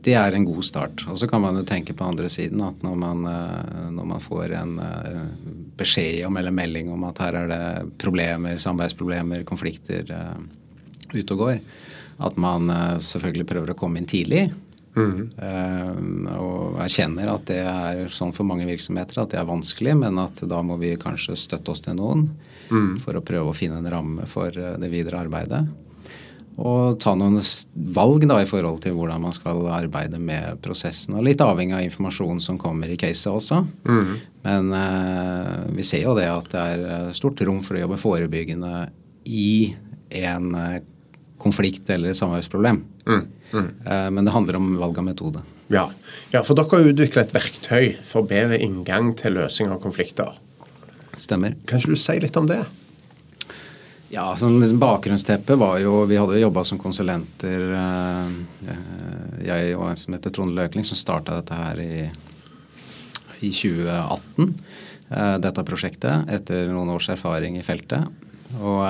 Det 0.00 0.14
er 0.16 0.32
en 0.32 0.46
god 0.48 0.64
start. 0.64 1.04
Og 1.12 1.18
så 1.20 1.28
kan 1.28 1.42
man 1.44 1.58
jo 1.60 1.64
tenke 1.68 1.92
på 1.96 2.06
andre 2.06 2.28
siden 2.32 2.62
at 2.64 2.80
når 2.86 2.96
man, 2.96 3.26
uh, 3.28 3.90
når 3.92 4.08
man 4.14 4.24
får 4.24 4.56
en 4.56 4.72
beskjed 5.80 6.24
om 6.28 6.38
eller 6.40 6.54
melding 6.54 6.88
om 6.92 7.04
at 7.08 7.20
her 7.24 7.42
er 7.42 7.52
det 7.52 7.62
problemer, 8.00 8.56
samarbeidsproblemer, 8.60 9.44
konflikter 9.48 10.08
ute 11.12 11.34
og 11.34 11.38
går, 11.40 11.60
at 12.20 12.36
man 12.40 12.68
selvfølgelig 13.00 13.46
prøver 13.48 13.72
å 13.72 13.78
komme 13.80 14.00
inn 14.00 14.08
tidlig. 14.08 14.50
Mm. 14.96 16.26
Og 16.34 16.80
erkjenner 16.82 17.30
at 17.32 17.46
det 17.48 17.60
er 17.62 18.12
sånn 18.12 18.34
for 18.36 18.48
mange 18.48 18.66
virksomheter 18.68 19.22
at 19.22 19.32
det 19.32 19.40
er 19.40 19.48
vanskelig, 19.48 19.94
men 20.02 20.18
at 20.20 20.42
da 20.50 20.60
må 20.66 20.76
vi 20.80 20.96
kanskje 21.00 21.38
støtte 21.38 21.72
oss 21.72 21.84
til 21.84 21.96
noen 21.98 22.26
mm. 22.70 22.98
for 23.02 23.18
å 23.18 23.24
prøve 23.24 23.52
å 23.52 23.56
finne 23.56 23.80
en 23.80 23.90
ramme 23.90 24.26
for 24.30 24.54
eh, 24.56 24.76
det 24.80 24.90
videre 24.92 25.22
arbeidet. 25.22 25.64
Og 26.60 26.98
ta 27.00 27.14
noen 27.16 27.38
valg 27.94 28.26
da 28.28 28.40
i 28.42 28.48
forhold 28.48 28.82
til 28.84 28.96
hvordan 28.96 29.22
man 29.22 29.34
skal 29.36 29.62
arbeide 29.72 30.18
med 30.20 30.58
prosessen. 30.64 31.16
Og 31.16 31.24
litt 31.24 31.40
avhengig 31.44 31.76
av 31.78 31.86
informasjonen 31.86 32.42
som 32.42 32.58
kommer 32.60 32.90
i 32.90 32.98
caset 33.00 33.30
også. 33.32 33.62
Mm. 33.88 34.10
Men 34.44 34.72
eh, 34.76 35.54
vi 35.78 35.86
ser 35.86 36.04
jo 36.04 36.16
det 36.18 36.28
at 36.28 36.50
det 36.52 36.64
er 36.74 37.14
stort 37.16 37.40
rom 37.46 37.62
for 37.64 37.78
å 37.78 37.84
jobbe 37.84 38.00
forebyggende 38.00 38.74
i 39.30 39.72
en 40.20 40.50
konflikt 41.40 41.88
eller 41.94 42.10
et 42.10 42.18
samarbeidsproblem. 42.18 42.82
Mm. 43.06 43.24
Mm. 43.50 43.68
Men 44.14 44.26
det 44.26 44.34
handler 44.34 44.58
om 44.58 44.72
valg 44.80 44.98
av 45.00 45.06
metode. 45.06 45.42
Ja. 45.70 45.86
ja, 46.30 46.42
for 46.42 46.58
dere 46.58 46.66
har 46.66 46.88
utvikla 46.90 47.22
et 47.22 47.34
verktøy 47.34 47.92
for 48.06 48.26
bedre 48.28 48.58
inngang 48.58 49.12
til 49.18 49.36
løsning 49.38 49.70
av 49.70 49.78
konflikter. 49.82 50.34
Stemmer. 51.14 51.54
Kan 51.66 51.78
ikke 51.78 51.94
du 51.94 52.00
si 52.00 52.16
litt 52.22 52.36
om 52.38 52.48
det? 52.50 52.64
Ja, 54.10 54.32
sånn 54.34 54.58
liksom 54.58 54.80
Bakgrunnsteppet 54.82 55.58
var 55.58 55.78
jo 55.78 56.02
Vi 56.10 56.18
hadde 56.18 56.34
jo 56.34 56.48
jobba 56.48 56.64
som 56.66 56.80
konsulenter, 56.82 57.62
eh, 57.78 58.80
jeg 59.46 59.76
og 59.76 59.86
en 59.86 59.98
som 59.98 60.16
heter 60.16 60.34
Trond 60.34 60.56
Løkling, 60.56 60.84
som 60.86 60.98
starta 60.98 61.38
dette 61.38 61.54
her 61.54 61.78
i, 61.84 62.08
i 63.46 63.52
2018. 63.54 64.50
Eh, 65.10 65.36
dette 65.42 65.64
prosjektet, 65.66 66.26
etter 66.26 66.66
noen 66.72 66.90
års 66.96 67.06
erfaring 67.14 67.58
i 67.58 67.64
feltet. 67.66 68.10
Og 68.58 68.82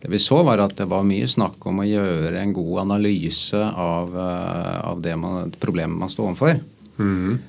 det 0.00 0.10
vi 0.12 0.20
så, 0.20 0.42
var 0.44 0.60
at 0.60 0.76
det 0.76 0.88
var 0.88 1.06
mye 1.08 1.28
snakk 1.28 1.64
om 1.68 1.80
å 1.80 1.88
gjøre 1.88 2.42
en 2.42 2.52
god 2.56 2.82
analyse 2.84 3.56
av, 3.56 4.12
eh, 4.12 4.76
av 4.84 5.00
det 5.00 5.16
man, 5.16 5.48
problemet 5.60 5.96
man 5.96 6.12
står 6.12 6.28
overfor. 6.28 6.60
Mm. 7.00 7.40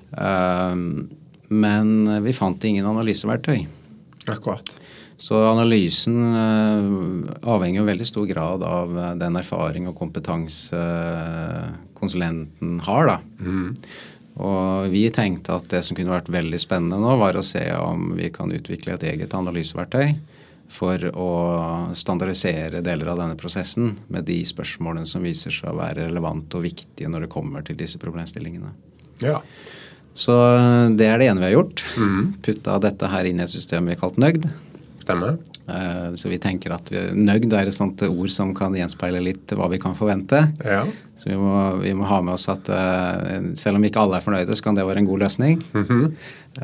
Men 1.51 1.87
vi 2.23 2.31
fant 2.31 2.63
ingen 2.63 2.87
analyseverktøy. 2.87 3.65
Akkurat. 4.31 4.77
Så 5.21 5.37
analysen 5.45 6.15
uh, 6.33 7.51
avhenger 7.53 7.83
i 7.83 7.89
veldig 7.91 8.07
stor 8.09 8.25
grad 8.25 8.63
av 8.65 8.95
den 9.21 9.37
erfaring 9.37 9.85
og 9.91 9.97
kompetanse 9.99 10.81
konsulenten 11.97 12.79
har. 12.87 13.11
da. 13.11 13.19
Mm. 13.45 13.75
Og 14.41 14.89
vi 14.89 15.03
tenkte 15.13 15.57
at 15.59 15.67
det 15.69 15.83
som 15.85 15.97
kunne 15.97 16.13
vært 16.13 16.31
veldig 16.31 16.59
spennende 16.61 17.01
nå, 17.01 17.15
var 17.19 17.37
å 17.37 17.45
se 17.45 17.63
om 17.77 18.13
vi 18.17 18.31
kan 18.33 18.53
utvikle 18.53 18.95
et 18.95 19.05
eget 19.11 19.35
analyseverktøy 19.37 20.15
for 20.71 21.03
å 21.19 21.31
standardisere 21.97 22.79
deler 22.85 23.11
av 23.11 23.19
denne 23.19 23.35
prosessen 23.39 23.91
med 24.07 24.25
de 24.29 24.39
spørsmålene 24.47 25.09
som 25.09 25.25
viser 25.25 25.51
seg 25.51 25.73
å 25.73 25.77
være 25.81 26.07
relevante 26.07 26.57
og 26.57 26.65
viktige 26.65 27.11
når 27.11 27.25
det 27.25 27.33
kommer 27.33 27.65
til 27.67 27.77
disse 27.79 27.99
problemstillingene. 28.01 28.71
Ja. 29.21 29.41
Så 30.15 30.33
eh, 30.55 30.87
det 30.95 31.09
er 31.11 31.19
det 31.19 31.27
ene 31.27 31.43
vi 31.43 31.49
har 31.49 31.57
gjort. 31.57 31.83
Mm. 31.99 32.33
Putta 32.45 32.79
dette 32.87 33.11
her 33.11 33.27
inn 33.27 33.41
i 33.41 33.45
et 33.45 33.51
system 33.51 33.87
vi 33.87 33.97
har 33.97 34.01
kalt 34.01 34.19
Nøgd. 34.21 34.47
Stemmer. 35.01 35.37
Eh, 35.67 36.13
så 36.15 36.29
vi 36.29 36.39
tenker 36.41 36.73
at 36.75 36.91
Nøgd 37.15 37.53
er 37.57 37.69
et 37.69 37.75
sånt 37.75 38.01
ord 38.07 38.31
som 38.33 38.53
kan 38.57 38.75
gjenspeile 38.77 39.21
litt 39.23 39.53
hva 39.57 39.69
vi 39.71 39.79
kan 39.81 39.97
forvente. 39.97 40.43
Ja. 40.65 40.83
Så 41.21 41.29
vi 41.29 41.37
må, 41.37 41.53
vi 41.83 41.91
må, 41.93 42.07
ha 42.09 42.17
med 42.25 42.33
oss 42.33 42.47
at 42.49 42.65
uh, 42.73 43.51
selv 43.53 43.77
om 43.77 43.83
ikke 43.85 44.01
alle 44.01 44.17
er 44.17 44.23
fornøyde, 44.25 44.55
så 44.57 44.65
kan 44.65 44.77
det 44.77 44.87
være 44.87 45.03
en 45.03 45.09
god 45.09 45.21
løsning. 45.21 45.59
Mm 45.73 45.83
-hmm. 45.85 46.07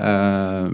uh, 0.01 0.71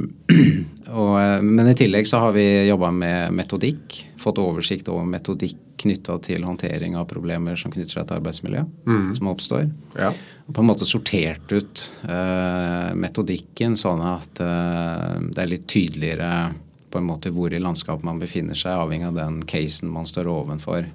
og, 1.04 1.44
men 1.44 1.68
i 1.68 1.76
tillegg 1.76 2.08
så 2.08 2.20
har 2.24 2.32
vi 2.32 2.68
jobba 2.70 2.92
med 2.92 3.34
metodikk. 3.34 4.08
Fått 4.18 4.40
oversikt 4.40 4.88
over 4.88 5.04
metodikk 5.04 5.58
knytta 5.84 6.18
til 6.24 6.44
håndtering 6.44 6.96
av 6.96 7.10
problemer 7.12 7.56
som 7.60 7.72
knytter 7.72 7.92
seg 7.92 8.08
til 8.08 8.18
arbeidsmiljø. 8.18 8.64
Mm. 8.88 9.16
Som 9.16 9.28
oppstår. 9.28 9.70
Ja. 10.00 10.14
Og 10.48 10.54
på 10.54 10.62
en 10.62 10.68
måte 10.68 10.86
sortert 10.86 11.52
ut 11.52 12.00
uh, 12.08 12.96
metodikken 12.96 13.76
sånn 13.76 14.02
at 14.02 14.40
det 14.40 15.44
er 15.44 15.52
litt 15.52 15.68
tydeligere 15.68 16.54
på 16.94 17.02
en 17.02 17.10
måte 17.10 17.32
hvor 17.34 17.54
i 17.54 17.62
landskapet 17.62 18.06
man 18.06 18.22
befinner 18.22 18.58
seg, 18.58 18.78
avhengig 18.78 19.10
av 19.10 19.18
den 19.18 19.42
casen 19.50 19.92
man 19.92 20.06
står 20.10 20.30
ovenfor. 20.30 20.86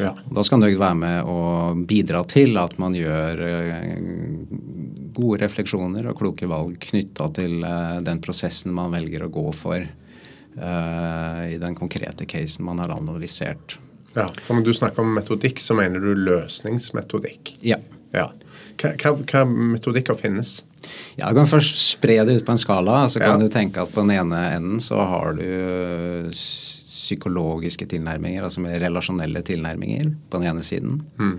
Ja. 0.00 0.12
Da 0.30 0.42
skal 0.44 0.62
Nøgd 0.62 0.80
være 0.80 0.98
med 0.98 1.28
og 1.28 1.82
bidra 1.88 2.22
til 2.28 2.56
at 2.60 2.78
man 2.80 2.96
gjør 2.96 3.42
eh, 3.46 3.90
gode 5.12 5.42
refleksjoner 5.44 6.08
og 6.10 6.18
kloke 6.18 6.48
valg 6.50 6.78
knytta 6.82 7.28
til 7.36 7.58
eh, 7.68 7.98
den 8.04 8.22
prosessen 8.24 8.74
man 8.74 8.94
velger 8.94 9.26
å 9.26 9.32
gå 9.32 9.46
for 9.56 9.84
uh, 10.56 11.42
i 11.48 11.58
den 11.60 11.76
konkrete 11.78 12.26
casen 12.28 12.66
man 12.66 12.80
har 12.82 12.94
analysert. 12.96 13.78
Ja, 14.16 14.28
for 14.44 14.58
Når 14.58 14.66
du 14.66 14.74
snakker 14.76 15.04
om 15.04 15.14
metodikk, 15.16 15.60
så 15.64 15.76
mener 15.76 16.02
du 16.02 16.12
løsningsmetodikk? 16.18 17.56
Ja. 17.64 17.78
Ja. 18.12 18.28
Hva, 18.82 19.12
hva, 19.14 19.42
metodikker 19.46 20.16
finnes? 20.18 20.62
Ja, 21.16 21.28
Du 21.28 21.36
kan 21.36 21.46
først 21.46 21.76
spre 21.78 22.24
det 22.26 22.40
ut 22.40 22.46
på 22.46 22.54
en 22.56 22.58
skala. 22.58 23.04
Så 23.08 23.20
kan 23.22 23.36
ja. 23.40 23.46
du 23.46 23.52
tenke 23.52 23.84
at 23.84 23.92
på 23.94 24.02
den 24.02 24.10
ene 24.16 24.40
enden 24.56 24.80
så 24.82 24.98
har 25.06 25.36
du 25.38 26.32
psykologiske 26.32 27.86
tilnærminger, 27.90 28.44
altså 28.46 28.62
mer 28.64 28.80
relasjonelle 28.82 29.42
tilnærminger 29.46 30.10
på 30.30 30.40
den 30.40 30.50
ene 30.50 30.64
siden. 30.66 31.00
Mm. 31.18 31.38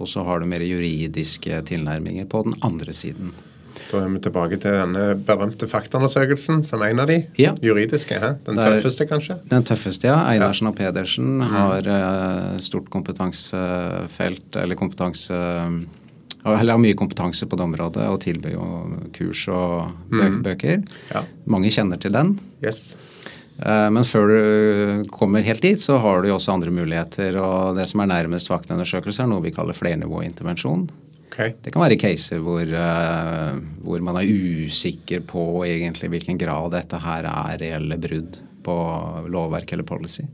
Og 0.00 0.08
så 0.08 0.24
har 0.24 0.40
du 0.40 0.48
mer 0.48 0.62
juridiske 0.64 1.60
tilnærminger 1.68 2.28
på 2.30 2.44
den 2.46 2.56
andre 2.64 2.94
siden. 2.96 3.32
Da 3.90 4.00
er 4.04 4.10
vi 4.12 4.20
tilbake 4.22 4.56
til 4.60 4.74
denne 4.74 5.04
berømte 5.26 5.66
faktaundersøkelsen 5.70 6.62
som 6.66 6.82
en 6.86 7.00
av 7.00 7.08
de 7.10 7.24
Ja. 7.38 7.52
juridiske. 7.62 8.14
He? 8.18 8.30
Den 8.46 8.56
Det 8.56 8.64
er- 8.64 8.80
tøffeste, 8.80 9.06
kanskje? 9.06 9.38
Den 9.48 9.64
tøffeste, 9.64 10.04
ja. 10.06 10.18
Einarsen 10.30 10.66
og 10.68 10.76
Pedersen 10.76 11.40
har 11.40 11.80
uh, 11.86 12.58
stort 12.58 12.90
kompetansefelt, 12.90 14.56
eller 14.56 14.74
kompetanse 14.74 15.34
eller 16.44 16.72
har 16.72 16.80
mye 16.80 16.96
kompetanse 16.96 17.46
på 17.46 17.58
det 17.58 17.66
området 17.66 18.06
og 18.08 18.20
tilbyr 18.22 18.54
jo 18.54 18.66
kurs 19.16 19.46
og 19.52 19.90
bøker. 20.08 20.38
bøker. 20.46 20.82
Ja. 21.12 21.24
Mange 21.50 21.72
kjenner 21.72 22.00
til 22.00 22.14
den. 22.16 22.38
Yes. 22.64 22.96
Eh, 23.60 23.90
Men 23.92 24.04
før 24.08 24.32
du 24.32 25.04
kommer 25.12 25.44
helt 25.44 25.62
dit, 25.62 25.80
så 25.80 25.98
har 26.00 26.22
du 26.22 26.30
jo 26.30 26.38
også 26.38 26.54
andre 26.56 26.72
muligheter. 26.72 27.36
Og 27.36 27.76
det 27.76 27.86
som 27.90 28.00
er 28.00 28.12
nærmest 28.14 28.50
vaktundersøkelse, 28.50 29.22
er 29.22 29.30
noe 29.30 29.44
vi 29.44 29.52
kaller 29.54 29.76
flernivåintervensjon. 29.76 30.88
Okay. 31.30 31.54
Det 31.62 31.72
kan 31.72 31.84
være 31.84 31.98
caser 32.00 32.40
hvor, 32.42 32.66
eh, 32.66 33.58
hvor 33.84 34.02
man 34.02 34.16
er 34.18 34.26
usikker 34.26 35.22
på 35.28 35.64
egentlig 35.68 36.10
hvilken 36.10 36.40
grad 36.40 36.72
dette 36.74 36.98
her 37.04 37.28
er 37.30 37.60
reelle 37.60 38.00
brudd 38.00 38.40
på 38.64 38.74
lovverk 39.32 39.72
eller 39.72 39.86
policy. 39.88 40.24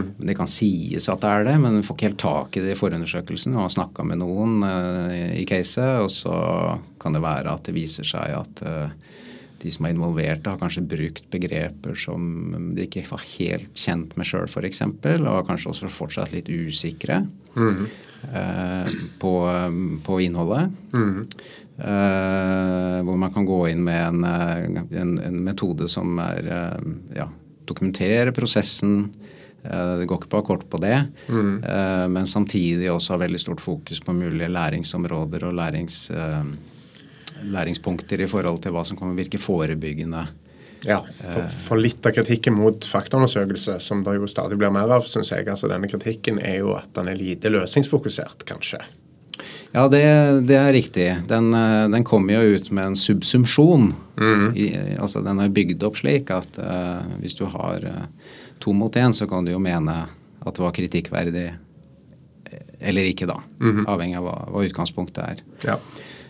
Men 0.00 0.26
Det 0.30 0.36
kan 0.38 0.46
sies 0.50 1.08
at 1.08 1.20
det 1.24 1.28
er 1.34 1.44
det, 1.48 1.56
men 1.62 1.76
vi 1.78 1.84
får 1.86 1.96
ikke 1.96 2.08
helt 2.08 2.22
tak 2.22 2.56
i 2.56 2.62
det 2.64 2.72
i 2.74 2.78
forundersøkelsen. 2.78 3.56
Vi 3.56 3.62
har 3.62 3.72
snakka 3.74 4.04
med 4.06 4.20
noen 4.22 4.62
eh, 4.66 5.36
i 5.40 5.44
caset, 5.48 6.02
og 6.04 6.10
så 6.14 6.34
kan 7.00 7.16
det 7.16 7.22
være 7.24 7.52
at 7.54 7.64
det 7.68 7.74
viser 7.76 8.06
seg 8.08 8.34
at 8.38 8.62
eh, 8.66 8.96
de 9.58 9.70
som 9.74 9.88
er 9.88 9.94
involverte, 9.96 10.52
har 10.52 10.60
kanskje 10.60 10.84
brukt 10.86 11.24
begreper 11.34 11.96
som 11.98 12.22
de 12.76 12.84
ikke 12.86 13.02
var 13.10 13.24
helt 13.34 13.72
kjent 13.74 14.12
med 14.16 14.28
sjøl, 14.28 14.46
f.eks., 14.46 14.84
og 14.86 15.48
kanskje 15.48 15.72
også 15.72 15.90
fortsatt 15.90 16.30
litt 16.36 16.46
usikre 16.46 17.24
eh, 18.30 18.92
på, 19.18 19.32
på 20.06 20.20
innholdet. 20.22 20.70
Eh, 21.78 23.00
hvor 23.06 23.16
man 23.16 23.30
kan 23.34 23.46
gå 23.46 23.58
inn 23.70 23.84
med 23.86 24.00
en, 24.08 24.24
eh, 24.24 25.00
en, 25.00 25.12
en 25.22 25.36
metode 25.46 25.86
som 25.90 26.16
er 26.18 26.48
eh, 26.50 26.88
ja, 27.20 27.28
dokumentere 27.68 28.32
prosessen. 28.36 29.10
Eh, 29.64 29.92
det 30.00 30.08
går 30.08 30.22
ikke 30.22 30.32
på 30.32 30.40
akkord 30.42 30.66
på 30.70 30.80
det, 30.82 30.96
Mm. 31.28 32.12
men 32.12 32.26
samtidig 32.26 32.90
også 32.92 33.16
ha 33.16 33.22
veldig 33.24 33.40
stort 33.40 33.60
fokus 33.60 34.00
på 34.00 34.14
mulige 34.14 34.48
læringsområder 34.48 35.44
og 35.48 35.54
lærings, 35.54 36.10
eh, 36.10 36.44
læringspunkter 37.44 38.20
i 38.20 38.26
forhold 38.30 38.62
til 38.62 38.72
hva 38.72 38.84
som 38.84 38.96
kan 38.96 39.16
virke 39.16 39.38
forebyggende. 39.38 40.26
Ja, 40.86 41.00
for, 41.02 41.42
for 41.48 41.80
litt 41.82 42.06
av 42.06 42.14
kritikken 42.14 42.54
mot 42.54 42.86
faktaundersøkelse, 42.86 43.80
som 43.82 44.04
det 44.06 44.14
jo 44.14 44.28
stadig 44.30 44.58
blir 44.60 44.70
mer 44.70 44.90
av, 44.94 45.02
syns 45.10 45.32
jeg, 45.34 45.46
altså 45.50 45.66
denne 45.70 45.90
kritikken 45.90 46.38
er 46.38 46.60
jo 46.60 46.76
at 46.78 46.92
den 46.94 47.08
er 47.10 47.18
lite 47.18 47.50
løsningsfokusert, 47.50 48.44
kanskje. 48.46 48.78
Ja, 49.74 49.84
det, 49.92 50.02
det 50.48 50.56
er 50.56 50.72
riktig. 50.72 51.06
Den, 51.28 51.52
eh, 51.54 51.86
den 51.92 52.04
kommer 52.06 52.38
jo 52.38 52.56
ut 52.56 52.70
med 52.72 52.92
en 52.92 52.98
subsumsjon. 52.98 53.90
I, 54.56 54.72
altså 54.98 55.22
Den 55.22 55.38
er 55.44 55.52
bygd 55.54 55.84
opp 55.86 56.00
slik 56.00 56.32
at 56.34 56.56
uh, 56.58 57.04
hvis 57.20 57.36
du 57.38 57.44
har 57.46 57.84
uh, 57.86 58.32
to 58.58 58.72
mot 58.74 58.96
én, 58.98 59.14
så 59.14 59.28
kan 59.30 59.46
du 59.46 59.52
jo 59.52 59.60
mene 59.62 59.94
at 60.08 60.56
det 60.56 60.64
var 60.64 60.74
kritikkverdig 60.74 61.44
eller 62.78 63.08
ikke, 63.10 63.26
da. 63.28 63.38
Avhengig 63.90 64.18
av 64.18 64.26
hva, 64.26 64.36
hva 64.54 64.64
utgangspunktet 64.66 65.22
er. 65.22 65.42
Ja. 65.66 65.76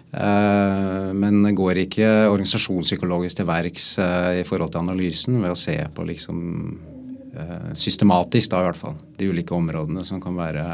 Uh, 0.09 1.11
men 1.13 1.45
går 1.53 1.83
ikke 1.83 2.07
organisasjonspsykologisk 2.31 3.43
til 3.43 3.49
verks 3.49 3.91
uh, 4.01 4.33
i 4.41 4.45
forhold 4.49 4.73
til 4.73 4.81
analysen 4.81 5.37
ved 5.43 5.53
å 5.53 5.59
se 5.59 5.77
på 5.93 6.07
liksom 6.09 6.39
uh, 7.37 7.75
systematisk, 7.77 8.55
da 8.55 8.63
i 8.63 8.69
hvert 8.71 8.81
fall, 8.81 8.97
de 9.21 9.29
ulike 9.29 9.53
områdene 9.53 10.07
som 10.09 10.23
kan 10.25 10.39
være 10.39 10.65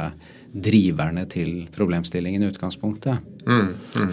driverne 0.55 1.25
til 1.29 1.65
problemstillingen 1.75 2.43
i 2.45 2.49
utgangspunktet. 2.53 3.19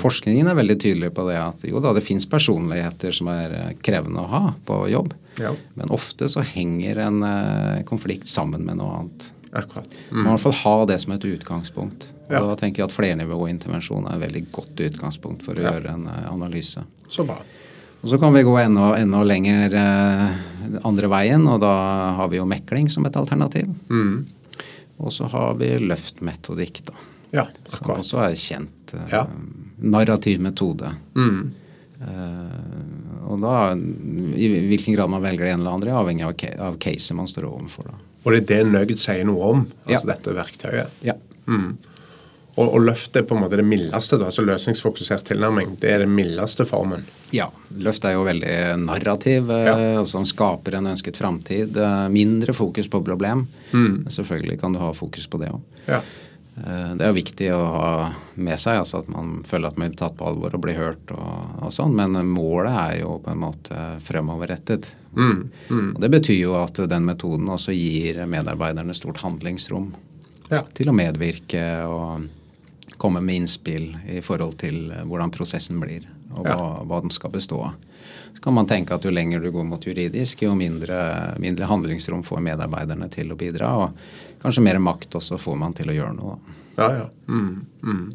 Forskningen 0.02 0.48
er 0.50 0.58
veldig 0.58 0.78
tydelig 0.82 1.12
på 1.16 1.26
det 1.30 1.38
at 1.40 1.66
jo 1.70 1.80
da, 1.84 1.92
det 1.96 2.04
fins 2.06 2.26
personligheter 2.30 3.14
som 3.16 3.30
er 3.32 3.54
eh, 3.58 3.70
krevende 3.86 4.24
å 4.24 4.30
ha 4.32 4.42
på 4.68 4.80
jobb, 4.92 5.14
Ja. 5.40 5.54
men 5.76 5.90
ofte 5.94 6.28
så 6.30 6.42
henger 6.44 6.98
en 7.06 7.22
eh, 7.24 7.84
konflikt 7.88 8.28
sammen 8.28 8.66
med 8.66 8.78
noe 8.82 8.98
annet. 9.00 9.30
Akkurat. 9.54 9.88
Man 10.12 10.24
må 10.24 10.30
i 10.30 10.34
hvert 10.36 10.46
fall 10.48 10.60
ha 10.64 10.76
det 10.88 10.98
som 11.04 11.14
et 11.14 11.26
utgangspunkt. 11.28 12.12
Og 12.30 12.32
Ja. 12.32 12.40
Da 12.48 12.56
tenker 12.56 12.82
jeg 12.84 12.88
at 12.90 12.96
flernivåintervensjon 12.96 14.06
er 14.08 14.16
et 14.16 14.22
veldig 14.26 14.44
godt 14.56 14.80
utgangspunkt 14.88 15.44
for 15.44 15.54
å 15.56 15.62
Ja. 15.64 15.72
gjøre 15.76 15.94
en 15.94 16.08
eh, 16.08 16.30
analyse. 16.32 16.84
Så 17.10 17.26
bra. 17.28 17.38
Og 18.02 18.10
Så 18.10 18.18
kan 18.20 18.34
vi 18.34 18.42
gå 18.44 18.58
enda, 18.58 18.96
enda 18.98 19.24
lenger 19.24 19.74
eh, 19.74 20.78
andre 20.84 21.08
veien, 21.08 21.48
og 21.48 21.60
da 21.62 22.16
har 22.18 22.28
vi 22.30 22.38
jo 22.38 22.46
mekling 22.46 22.90
som 22.90 23.06
et 23.06 23.14
alternativ. 23.16 23.68
Mm. 23.90 24.26
Og 25.00 25.12
så 25.14 25.28
har 25.32 25.56
vi 25.56 25.70
løftmetodikk, 25.80 26.84
da. 26.86 26.94
Ja, 27.32 27.46
Som 27.66 27.80
akkurat. 27.86 28.00
også 28.04 28.20
er 28.28 28.36
kjent. 28.36 28.94
eh, 28.94 29.08
Ja. 29.12 29.28
Narrativ 29.82 30.40
metode. 30.42 30.92
Mm. 31.16 31.52
Uh, 32.02 33.32
og 33.32 33.40
da, 33.42 33.74
i 34.36 34.48
hvilken 34.70 34.96
grad 34.96 35.10
man 35.10 35.22
velger 35.24 35.46
det 35.46 35.52
ene 35.54 35.62
eller 35.62 35.78
andre, 35.78 35.90
er 35.94 36.00
avhengig 36.02 36.26
av, 36.26 36.62
av 36.68 36.78
caset 36.82 37.16
man 37.18 37.28
står 37.30 37.46
overfor. 37.50 37.84
da. 37.92 37.94
Og 38.26 38.32
det 38.34 38.42
er 38.42 38.64
det 38.64 38.72
Nøgd 38.74 38.98
sier 39.02 39.24
noe 39.26 39.42
om, 39.54 39.68
altså 39.86 40.08
Ja. 40.08 40.14
dette 40.16 40.34
verktøyet. 40.36 40.90
Ja. 41.06 41.14
Og, 42.62 42.68
og 42.78 42.84
løft 42.86 43.16
er 43.18 43.26
på 43.26 43.34
en 43.36 43.42
måte 43.46 43.58
det 43.58 43.66
mildeste, 43.66 44.20
da, 44.22 44.28
altså 44.30 44.46
løsningsfokusert 44.46 45.26
tilnærming. 45.32 45.76
Det 45.82 45.90
er 45.96 46.04
den 46.06 46.14
mildeste 46.16 46.66
formen. 46.70 47.06
Ja. 47.34 47.48
Løft 47.82 48.06
er 48.06 48.14
jo 48.18 48.26
veldig 48.28 48.56
narrativ, 48.86 49.50
eh, 49.56 49.70
Ja. 49.72 50.04
som 50.06 50.26
skaper 50.30 50.78
en 50.78 50.92
ønsket 50.94 51.18
framtid. 51.18 51.78
Eh, 51.78 52.08
Mindre 52.14 52.54
fokus 52.54 52.88
på 52.92 53.02
problem. 53.06 53.48
Mm. 53.74 54.06
Selvfølgelig 54.12 54.60
kan 54.62 54.74
du 54.76 54.80
ha 54.84 54.92
fokus 54.94 55.26
på 55.32 55.40
det 55.42 55.50
òg. 55.56 55.62
Ja. 55.88 56.02
Det 56.62 57.02
er 57.02 57.08
jo 57.08 57.16
viktig 57.16 57.48
å 57.56 57.60
ha 57.74 57.92
med 58.36 58.60
seg, 58.60 58.82
altså 58.82 59.00
at 59.00 59.08
man 59.10 59.40
føler 59.48 59.72
at 59.72 59.78
man 59.80 59.90
blir 59.90 59.98
tatt 59.98 60.18
på 60.20 60.28
alvor 60.28 60.54
og 60.54 60.62
blir 60.62 60.76
hørt. 60.78 61.10
og, 61.16 61.64
og 61.64 61.72
sånn, 61.74 61.96
Men 61.96 62.12
målet 62.28 62.76
er 62.76 63.00
jo 63.00 63.16
på 63.24 63.32
en 63.32 63.40
måte 63.40 63.78
fremoverrettet. 64.04 64.92
Mm. 65.16 65.50
Mm. 65.72 65.96
Og 65.96 66.02
Det 66.04 66.12
betyr 66.12 66.38
jo 66.42 66.54
at 66.60 66.76
den 66.92 67.08
metoden 67.08 67.48
også 67.50 67.74
gir 67.74 68.20
medarbeiderne 68.28 68.94
stort 68.94 69.24
handlingsrom 69.24 69.94
ja. 70.52 70.62
til 70.76 70.92
å 70.92 70.96
medvirke 70.96 71.64
og 71.88 72.28
komme 73.02 73.22
med 73.26 73.42
innspill 73.42 73.96
i 74.14 74.22
forhold 74.22 74.60
til 74.62 74.92
eh, 74.94 75.06
hvordan 75.10 75.34
prosessen 75.34 75.82
blir, 75.82 76.06
og 76.36 76.46
hva, 76.46 76.68
hva 76.86 77.02
den 77.02 77.14
skal 77.14 77.34
bestå 77.34 77.64
av. 77.66 77.80
Så 78.32 78.44
kan 78.46 78.56
man 78.56 78.70
tenke 78.70 78.96
at 78.96 79.06
jo 79.06 79.12
lenger 79.14 79.42
du 79.42 79.50
går 79.54 79.66
mot 79.68 79.86
juridisk, 79.86 80.46
jo 80.46 80.54
mindre, 80.58 81.02
mindre 81.42 81.70
handlingsrom 81.70 82.24
får 82.26 82.44
medarbeiderne 82.46 83.10
til 83.12 83.34
å 83.34 83.38
bidra, 83.40 83.72
og 83.84 84.42
kanskje 84.42 84.66
mer 84.66 84.80
makt 84.82 85.18
også 85.20 85.40
får 85.42 85.58
man 85.60 85.76
til 85.78 85.92
å 85.92 85.98
gjøre 85.98 86.18
noe. 86.18 86.38
Ja, 86.78 86.92
ja. 87.02 87.08
Mm. 87.28 87.66
Mm. 87.84 88.06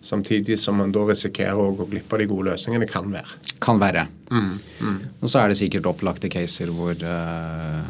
Samtidig 0.00 0.56
som 0.62 0.78
man 0.78 0.94
da 0.94 1.02
risikerer 1.08 1.58
å 1.58 1.74
gå 1.76 1.88
glipp 1.90 2.12
av 2.14 2.22
de 2.22 2.28
gode 2.30 2.52
løsningene 2.52 2.86
kan 2.88 3.10
være. 3.12 3.40
Kan 3.62 3.82
være. 3.82 4.06
Mm. 4.30 5.00
Og 5.20 5.26
så 5.26 5.42
er 5.42 5.50
det 5.50 5.58
sikkert 5.58 5.90
opplagte 5.90 6.30
caser 6.32 6.70
hvor, 6.72 6.94
uh, 7.02 7.82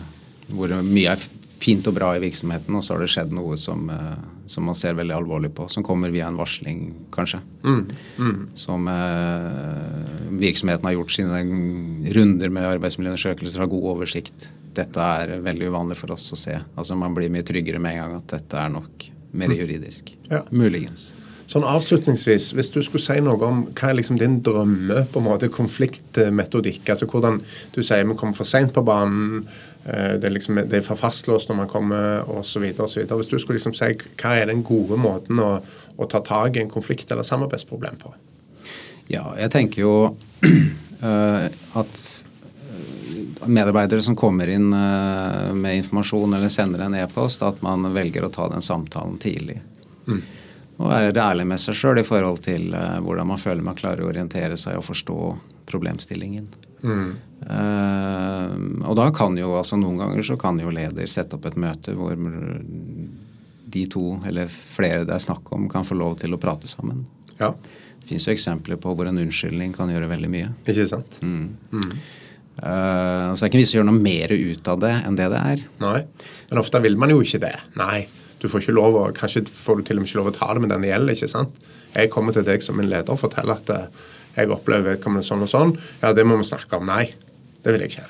hvor 0.48 0.72
mye 0.82 1.12
er 1.12 1.28
fint 1.58 1.86
og 1.90 1.94
bra 1.98 2.14
i 2.16 2.22
virksomheten, 2.22 2.74
og 2.74 2.84
så 2.84 2.94
har 2.94 3.04
det 3.04 3.12
skjedd 3.12 3.34
noe 3.34 3.56
som, 3.60 3.88
eh, 3.90 4.18
som 4.48 4.64
man 4.64 4.76
ser 4.78 4.96
veldig 4.96 5.14
alvorlig 5.14 5.50
på, 5.54 5.68
som 5.68 5.84
kommer 5.84 6.12
via 6.12 6.26
en 6.28 6.38
varsling, 6.38 6.80
kanskje. 7.12 7.40
Mm. 7.64 8.38
Som 8.56 8.88
eh, 8.88 10.32
virksomheten 10.40 10.88
har 10.88 10.96
gjort 10.96 11.12
sine 11.12 11.42
runder 12.16 12.54
med 12.54 12.70
arbeidsmiljøundersøkelser, 12.72 13.60
har 13.60 13.70
god 13.72 13.90
oversikt. 13.92 14.48
Dette 14.78 15.12
er 15.20 15.36
veldig 15.44 15.68
uvanlig 15.68 16.00
for 16.00 16.16
oss 16.16 16.30
å 16.32 16.40
se. 16.40 16.56
Altså 16.78 16.96
Man 16.96 17.16
blir 17.16 17.32
mye 17.32 17.46
tryggere 17.46 17.82
med 17.82 17.96
en 17.96 18.04
gang 18.04 18.18
at 18.22 18.36
dette 18.38 18.60
er 18.60 18.72
nok 18.72 19.08
mer 19.36 19.52
juridisk. 19.52 20.14
Ja. 20.30 20.44
Muligens. 20.50 21.10
Sånn 21.48 21.64
avslutningsvis, 21.64 22.50
hvis 22.56 22.68
du 22.74 22.82
skulle 22.84 23.00
si 23.00 23.14
noe 23.24 23.40
om 23.46 23.62
hva 23.72 23.88
er 23.88 23.96
liksom 23.96 24.18
din 24.20 24.36
drømme 24.44 25.06
på 25.08 25.20
en 25.20 25.24
måte 25.24 25.48
konfliktmetodikk, 25.52 26.82
altså 26.92 27.08
hvordan 27.08 27.40
du 27.72 27.80
sier 27.80 28.04
vi 28.04 28.16
kommer 28.20 28.36
for 28.36 28.48
seint 28.48 28.74
på 28.76 28.84
banen, 28.84 29.46
det 29.84 30.26
er, 30.26 30.32
liksom, 30.34 30.58
det 30.68 30.80
er 30.80 30.84
for 30.84 31.00
fastlåst 31.00 31.48
når 31.48 31.56
man 31.62 31.68
kommer 31.70 32.26
osv. 32.34 32.64
Hvis 32.68 33.30
du 33.30 33.38
skulle 33.38 33.56
liksom 33.56 33.76
si 33.76 33.92
hva 34.20 34.34
er 34.36 34.50
den 34.50 34.64
gode 34.66 34.98
måten 35.00 35.40
å, 35.40 35.52
å 35.96 36.08
ta 36.10 36.20
tak 36.24 36.58
i 36.58 36.62
en 36.64 36.72
konflikt 36.72 37.08
eller 37.14 37.24
samarbeidsproblem 37.24 37.96
på? 38.02 38.12
Ja, 39.08 39.24
jeg 39.40 39.52
tenker 39.54 39.82
jo 39.86 39.92
eh, 41.00 41.46
at 41.80 42.02
eh, 42.68 43.46
medarbeidere 43.48 44.04
som 44.04 44.16
kommer 44.18 44.50
inn 44.52 44.68
eh, 44.76 45.54
med 45.56 45.80
informasjon 45.80 46.36
eller 46.36 46.52
sender 46.52 46.84
en 46.84 46.98
e-post, 47.00 47.42
at 47.46 47.62
man 47.64 47.88
velger 47.94 48.26
å 48.26 48.32
ta 48.32 48.50
den 48.52 48.64
samtalen 48.64 49.16
tidlig. 49.22 49.60
Og 50.78 50.90
være 50.92 51.12
ærlig 51.18 51.46
med 51.50 51.58
seg 51.58 51.74
sjøl 51.74 51.98
i 52.00 52.06
forhold 52.06 52.38
til 52.44 52.70
uh, 52.74 52.98
hvordan 53.02 53.26
man 53.32 53.40
føler 53.42 53.64
man 53.66 53.78
klarer 53.78 54.04
å 54.04 54.10
orientere 54.12 54.56
seg 54.60 54.78
og 54.78 54.86
forstå 54.86 55.18
problemstillingen. 55.68 56.46
Eh, 56.84 58.52
og 58.86 58.94
da 58.98 59.08
kan 59.14 59.36
jo, 59.38 59.50
altså 59.58 59.78
noen 59.78 59.98
ganger 60.00 60.26
så 60.26 60.36
kan 60.40 60.58
jo 60.62 60.72
leder 60.74 61.10
sette 61.10 61.38
opp 61.38 61.48
et 61.48 61.58
møte 61.60 61.94
hvor 61.98 62.14
de 63.68 63.82
to 63.90 64.04
eller 64.26 64.48
flere 64.50 65.04
det 65.06 65.16
er 65.16 65.24
snakk 65.26 65.50
om, 65.54 65.68
kan 65.70 65.86
få 65.86 65.98
lov 65.98 66.18
til 66.22 66.34
å 66.34 66.40
prate 66.40 66.70
sammen. 66.70 67.04
Ja, 67.38 67.52
Det 68.00 68.08
fins 68.08 68.24
jo 68.28 68.32
eksempler 68.32 68.78
på 68.80 68.94
hvor 68.96 69.10
en 69.10 69.20
unnskyldning 69.20 69.74
kan 69.76 69.90
gjøre 69.92 70.08
veldig 70.08 70.30
mye. 70.32 70.52
ikke 70.64 70.86
sant? 70.88 71.18
Eh, 71.20 72.62
så 72.62 73.36
det 73.36 73.42
er 73.42 73.50
ikke 73.50 73.60
vits 73.60 73.74
å 73.74 73.78
gjøre 73.78 73.90
noe 73.90 74.02
mer 74.02 74.32
ut 74.32 74.70
av 74.72 74.80
det 74.82 74.94
enn 75.04 75.18
det 75.18 75.28
det 75.34 75.42
er. 75.52 75.66
Nei. 75.82 75.98
Men 76.48 76.62
ofte 76.62 76.80
vil 76.82 76.96
man 76.98 77.12
jo 77.12 77.20
ikke 77.22 77.42
det. 77.44 77.54
Nei, 77.78 78.06
Du 78.38 78.48
får 78.48 78.62
ikke 78.64 78.76
lov 78.76 78.96
å, 79.00 79.04
Kanskje 79.16 79.44
får 79.50 79.80
du 79.80 79.88
til 79.88 79.98
og 79.98 80.04
med 80.04 80.10
ikke 80.10 80.20
lov 80.20 80.30
å 80.30 80.36
ta 80.36 80.52
det 80.54 80.62
med 80.64 80.70
den 80.74 80.84
det 80.86 80.92
gjelder. 80.92 81.16
ikke 81.18 81.30
sant? 81.32 81.58
Jeg 81.94 82.10
kommer 82.14 82.36
til 82.36 82.46
deg 82.46 82.62
som 82.62 82.78
en 82.78 82.88
leder 82.90 83.14
og 83.14 83.20
forteller 83.20 83.58
at 83.58 83.72
eh, 83.74 84.06
jeg 84.38 84.52
opplever 84.54 84.94
vedkommende 84.94 85.26
sånn 85.26 85.42
og 85.42 85.50
sånn. 85.50 85.74
Ja, 86.02 86.12
det 86.14 86.26
må 86.28 86.36
vi 86.38 86.46
snakke 86.46 86.78
om. 86.78 86.86
Nei, 86.86 87.08
det 87.64 87.74
vil 87.74 87.82
jeg 87.86 87.94
ikke. 87.96 88.06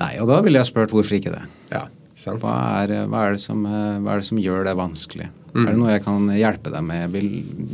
Nei, 0.00 0.12
og 0.20 0.28
da 0.28 0.40
ville 0.44 0.60
jeg 0.60 0.68
spurt 0.72 0.92
hvorfor 0.92 1.16
ikke 1.16 1.32
det. 1.32 1.44
Ja, 1.70 1.86
sant? 2.18 2.42
Hva 2.42 2.56
er, 2.82 2.92
hva 3.08 3.28
er, 3.28 3.38
det, 3.38 3.40
som, 3.44 3.64
eh, 3.68 3.96
hva 4.02 4.16
er 4.16 4.20
det 4.24 4.28
som 4.28 4.42
gjør 4.42 4.68
det 4.68 4.76
vanskelig? 4.80 5.30
Er 5.54 5.68
det 5.70 5.76
noe 5.78 5.92
jeg 5.92 6.02
kan 6.02 6.24
hjelpe 6.34 6.70
deg 6.74 6.82
med? 6.82 7.12
Vil 7.14 7.28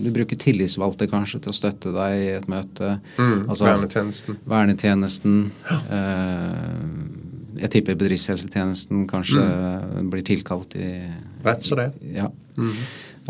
du 0.05 0.11
bruke 0.12 0.37
tillitsvalgte 0.37 1.07
kanskje 1.09 1.38
til 1.46 1.48
å 1.48 1.57
støtte 1.57 1.94
deg 1.94 2.16
i 2.18 2.26
et 2.37 2.48
møte? 2.53 2.98
Mm, 3.16 3.46
Altså, 3.48 3.64
vernetjenesten. 3.64 4.37
Vernetjenesten. 4.53 5.38
Eh, 5.88 7.29
jeg 7.58 7.72
tipper 7.74 7.98
bedriftshelsetjenesten 7.98 9.06
kanskje 9.10 9.44
blir 10.12 10.26
tilkalt 10.26 10.76
i 10.78 10.92
Rett 11.44 11.64
så 11.64 11.78
det. 11.78 11.90
Ja. 12.12 12.28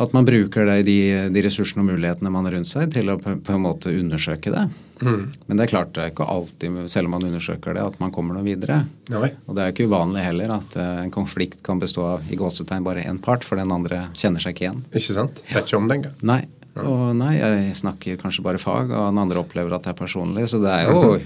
At 0.01 0.13
man 0.17 0.25
bruker 0.25 0.67
det, 0.67 0.83
de, 0.89 0.97
de 1.31 1.43
ressursene 1.45 1.85
og 1.85 1.91
mulighetene 1.93 2.31
man 2.33 2.47
har 2.49 2.57
rundt 2.57 2.71
seg, 2.71 2.89
til 2.95 3.11
å 3.13 3.19
på, 3.21 3.37
på 3.45 3.55
en 3.55 3.63
måte 3.63 3.93
undersøke 3.95 4.53
det. 4.55 4.65
Men 5.03 5.57
det 5.57 5.65
er 5.65 5.71
klart 5.73 5.93
det 5.97 6.03
er 6.03 6.13
ikke 6.13 6.27
alltid, 6.29 6.79
selv 6.93 7.09
om 7.09 7.17
man 7.17 7.27
undersøker 7.29 7.77
det, 7.77 7.85
at 7.93 7.99
man 8.03 8.13
kommer 8.15 8.37
noe 8.37 8.47
videre. 8.47 8.83
Nei. 9.13 9.33
Og 9.47 9.57
det 9.57 9.65
er 9.65 9.75
ikke 9.75 9.89
uvanlig 9.91 10.25
heller 10.25 10.55
at 10.59 10.77
eh, 10.77 11.03
en 11.05 11.13
konflikt 11.15 11.63
kan 11.67 11.81
bestå 11.81 12.07
av 12.15 12.33
i 12.33 12.39
gåsetegn 12.39 12.87
bare 12.87 13.05
én 13.09 13.21
part, 13.23 13.47
for 13.47 13.61
den 13.61 13.73
andre 13.75 14.07
kjenner 14.17 14.43
seg 14.43 14.57
ikke 14.57 14.67
igjen. 14.67 14.83
Ikke 14.93 15.17
sant? 15.17 15.43
Vet 15.51 15.69
ikke 15.69 15.81
om 15.81 15.91
det 15.91 16.01
engang. 16.01 16.19
Nei. 16.33 16.43
Og 16.81 17.11
nei, 17.19 17.33
jeg 17.35 17.77
snakker 17.81 18.21
kanskje 18.21 18.45
bare 18.47 18.61
fag, 18.63 18.93
og 18.93 19.09
den 19.11 19.21
andre 19.21 19.41
opplever 19.43 19.75
at 19.75 19.85
det 19.85 19.95
er 19.95 19.99
personlig. 19.99 20.47
Så 20.53 20.61
det 20.63 20.71
er 20.71 20.89
jo, 20.89 21.17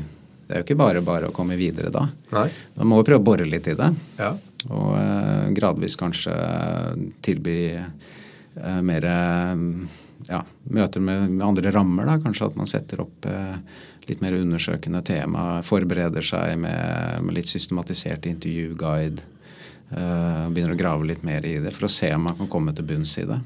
det 0.46 0.52
er 0.52 0.60
jo 0.60 0.66
ikke 0.66 0.80
bare 0.80 1.02
bare 1.04 1.30
å 1.30 1.34
komme 1.34 1.56
videre 1.56 1.90
da. 1.92 2.04
Nei. 2.34 2.48
Man 2.76 2.90
må 2.90 3.00
jo 3.00 3.06
prøve 3.08 3.22
å 3.22 3.28
bore 3.30 3.46
litt 3.48 3.68
i 3.70 3.76
det. 3.78 3.90
Ja. 4.18 4.34
Og 4.72 4.92
eh, 4.98 5.50
gradvis 5.56 5.96
kanskje 6.00 6.34
tilby 7.24 7.58
eh, 7.76 8.80
mer 8.84 9.06
ja, 10.28 10.40
møter 10.64 11.04
med, 11.04 11.30
med 11.30 11.46
andre 11.46 11.72
rammer. 11.74 12.08
da, 12.08 12.18
Kanskje 12.22 12.50
at 12.50 12.58
man 12.60 12.70
setter 12.70 13.04
opp 13.04 13.28
eh, 13.28 13.56
litt 14.08 14.24
mer 14.24 14.36
undersøkende 14.36 15.00
tema. 15.04 15.62
Forbereder 15.64 16.24
seg 16.24 16.58
med, 16.60 17.24
med 17.24 17.38
litt 17.38 17.48
systematisert 17.48 18.28
intervjuguide. 18.28 19.30
begynner 19.94 20.74
å 20.74 20.80
grave 20.80 21.06
litt 21.06 21.22
mer 21.22 21.44
i 21.46 21.58
det 21.62 21.72
for 21.72 21.86
å 21.86 21.92
se 21.92 22.08
om 22.14 22.24
man 22.28 22.36
kan 22.36 22.48
komme 22.52 22.72
til 22.74 22.86
bunns 22.88 23.18
i 23.18 23.26
det. 23.28 23.40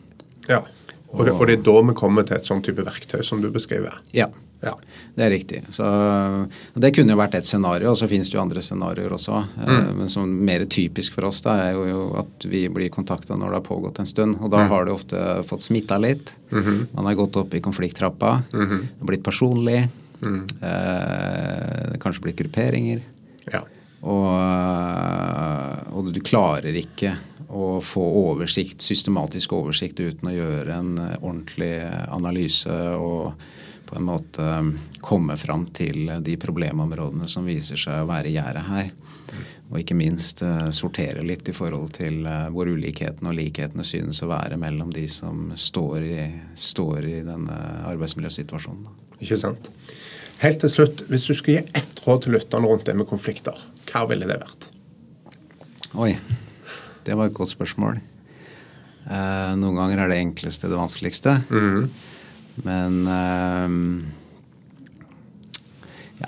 ja. 0.49 0.63
Og, 1.09 1.25
det, 1.25 1.33
og 1.33 1.47
det 1.49 1.55
er 1.57 1.63
da 1.65 1.73
vi 1.89 1.93
kommer 1.97 2.25
til 2.29 2.37
et 2.37 2.45
sånn 2.45 2.61
type 2.61 2.85
verktøy 2.85 3.23
som 3.25 3.41
du 3.41 3.49
beskriver. 3.49 3.95
Ja. 4.13 4.27
Ja. 4.61 4.73
Det 5.15 5.25
er 5.25 5.31
riktig. 5.31 5.61
Så, 5.75 5.87
det 6.75 6.91
kunne 6.97 7.15
jo 7.15 7.21
vært 7.21 7.37
et 7.39 7.47
scenario, 7.47 7.93
og 7.93 7.99
så 8.01 8.09
finnes 8.11 8.31
det 8.31 8.35
jo 8.39 8.43
andre 8.43 8.63
scenarioer 8.65 9.15
også. 9.15 9.43
Mm. 9.59 9.89
Men 10.01 10.11
som 10.13 10.33
mer 10.49 10.65
typisk 10.71 11.15
for 11.15 11.29
oss 11.31 11.41
da, 11.47 11.55
er 11.69 11.79
jo 11.79 12.09
at 12.19 12.49
vi 12.51 12.65
blir 12.73 12.91
kontakta 12.95 13.39
når 13.39 13.53
det 13.53 13.61
har 13.61 13.69
pågått 13.69 14.03
en 14.03 14.11
stund. 14.11 14.41
Og 14.43 14.51
da 14.55 14.65
har 14.71 14.89
det 14.89 14.97
ofte 14.97 15.25
fått 15.49 15.67
smitta 15.69 16.01
litt. 16.03 16.35
Man 16.51 17.07
har 17.07 17.19
gått 17.19 17.39
opp 17.39 17.55
i 17.55 17.63
konflikttrappa. 17.65 18.35
Har 18.51 19.09
blitt 19.11 19.27
personlig. 19.27 19.85
Eh, 20.23 21.99
kanskje 22.03 22.23
blitt 22.23 22.39
grupperinger. 22.39 23.03
Ja. 23.53 23.63
Og, 24.07 24.31
og 25.95 26.11
du 26.15 26.21
klarer 26.23 26.75
ikke 26.79 27.17
å 27.49 27.79
få 27.83 28.03
oversikt, 28.29 28.83
systematisk 28.85 29.55
oversikt 29.57 30.01
uten 30.01 30.31
å 30.31 30.35
gjøre 30.35 30.75
en 30.75 30.99
eh, 31.01 31.15
ordentlig 31.23 31.73
analyse 32.13 32.75
og 32.99 33.33
på 33.89 33.97
en 33.97 34.09
måte 34.09 34.45
eh, 34.45 34.71
komme 35.01 35.37
fram 35.41 35.67
til 35.77 36.13
de 36.25 36.37
problemområdene 36.41 37.29
som 37.31 37.49
viser 37.49 37.81
seg 37.81 38.03
å 38.03 38.11
være 38.11 38.31
i 38.31 38.37
gjerdet 38.37 38.67
her. 38.69 38.91
Og 39.69 39.83
ikke 39.83 39.97
minst 39.99 40.41
eh, 40.45 40.69
sortere 40.73 41.25
litt 41.27 41.49
i 41.49 41.57
forhold 41.57 41.93
til 41.99 42.23
eh, 42.29 42.47
hvor 42.55 42.71
ulikhetene 42.71 43.33
og 43.33 43.37
likhetene 43.37 43.85
synes 43.85 44.23
å 44.25 44.31
være 44.31 44.57
mellom 44.61 44.93
de 44.95 45.05
som 45.13 45.51
står 45.57 46.07
i, 46.07 46.27
står 46.57 47.09
i 47.09 47.19
denne 47.27 47.59
arbeidsmiljøsituasjonen. 47.91 48.89
Ikke 49.21 49.41
sant? 49.41 49.71
Helt 50.39 50.61
til 50.63 50.73
slutt, 50.73 51.03
hvis 51.11 51.27
du 51.27 51.35
skulle 51.35 51.59
gi 51.59 51.81
ett 51.81 52.05
råd 52.05 52.25
til 52.25 52.37
lytterne 52.39 52.69
rundt 52.71 52.87
det 52.87 52.95
med 52.97 53.09
konflikter, 53.11 53.57
hva 53.91 54.05
ville 54.09 54.29
det 54.29 54.39
vært? 54.39 54.69
Oi, 55.99 56.13
det 57.05 57.17
var 57.19 57.29
et 57.29 57.37
godt 57.37 57.53
spørsmål. 57.53 57.99
Eh, 59.09 59.53
noen 59.59 59.81
ganger 59.81 60.05
er 60.05 60.13
det 60.13 60.23
enkleste 60.23 60.71
det 60.71 60.79
vanskeligste. 60.79 61.39
Men 62.65 63.01
eh, 63.07 63.69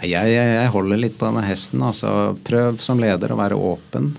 ja, 0.01 0.23
jeg, 0.29 0.35
jeg 0.35 0.73
holder 0.75 1.01
litt 1.03 1.19
på 1.19 1.27
denne 1.31 1.45
hesten. 1.47 1.83
Altså, 1.83 2.37
prøv 2.47 2.79
som 2.83 3.01
leder 3.03 3.33
å 3.33 3.41
være 3.41 3.59
åpen. 3.59 4.13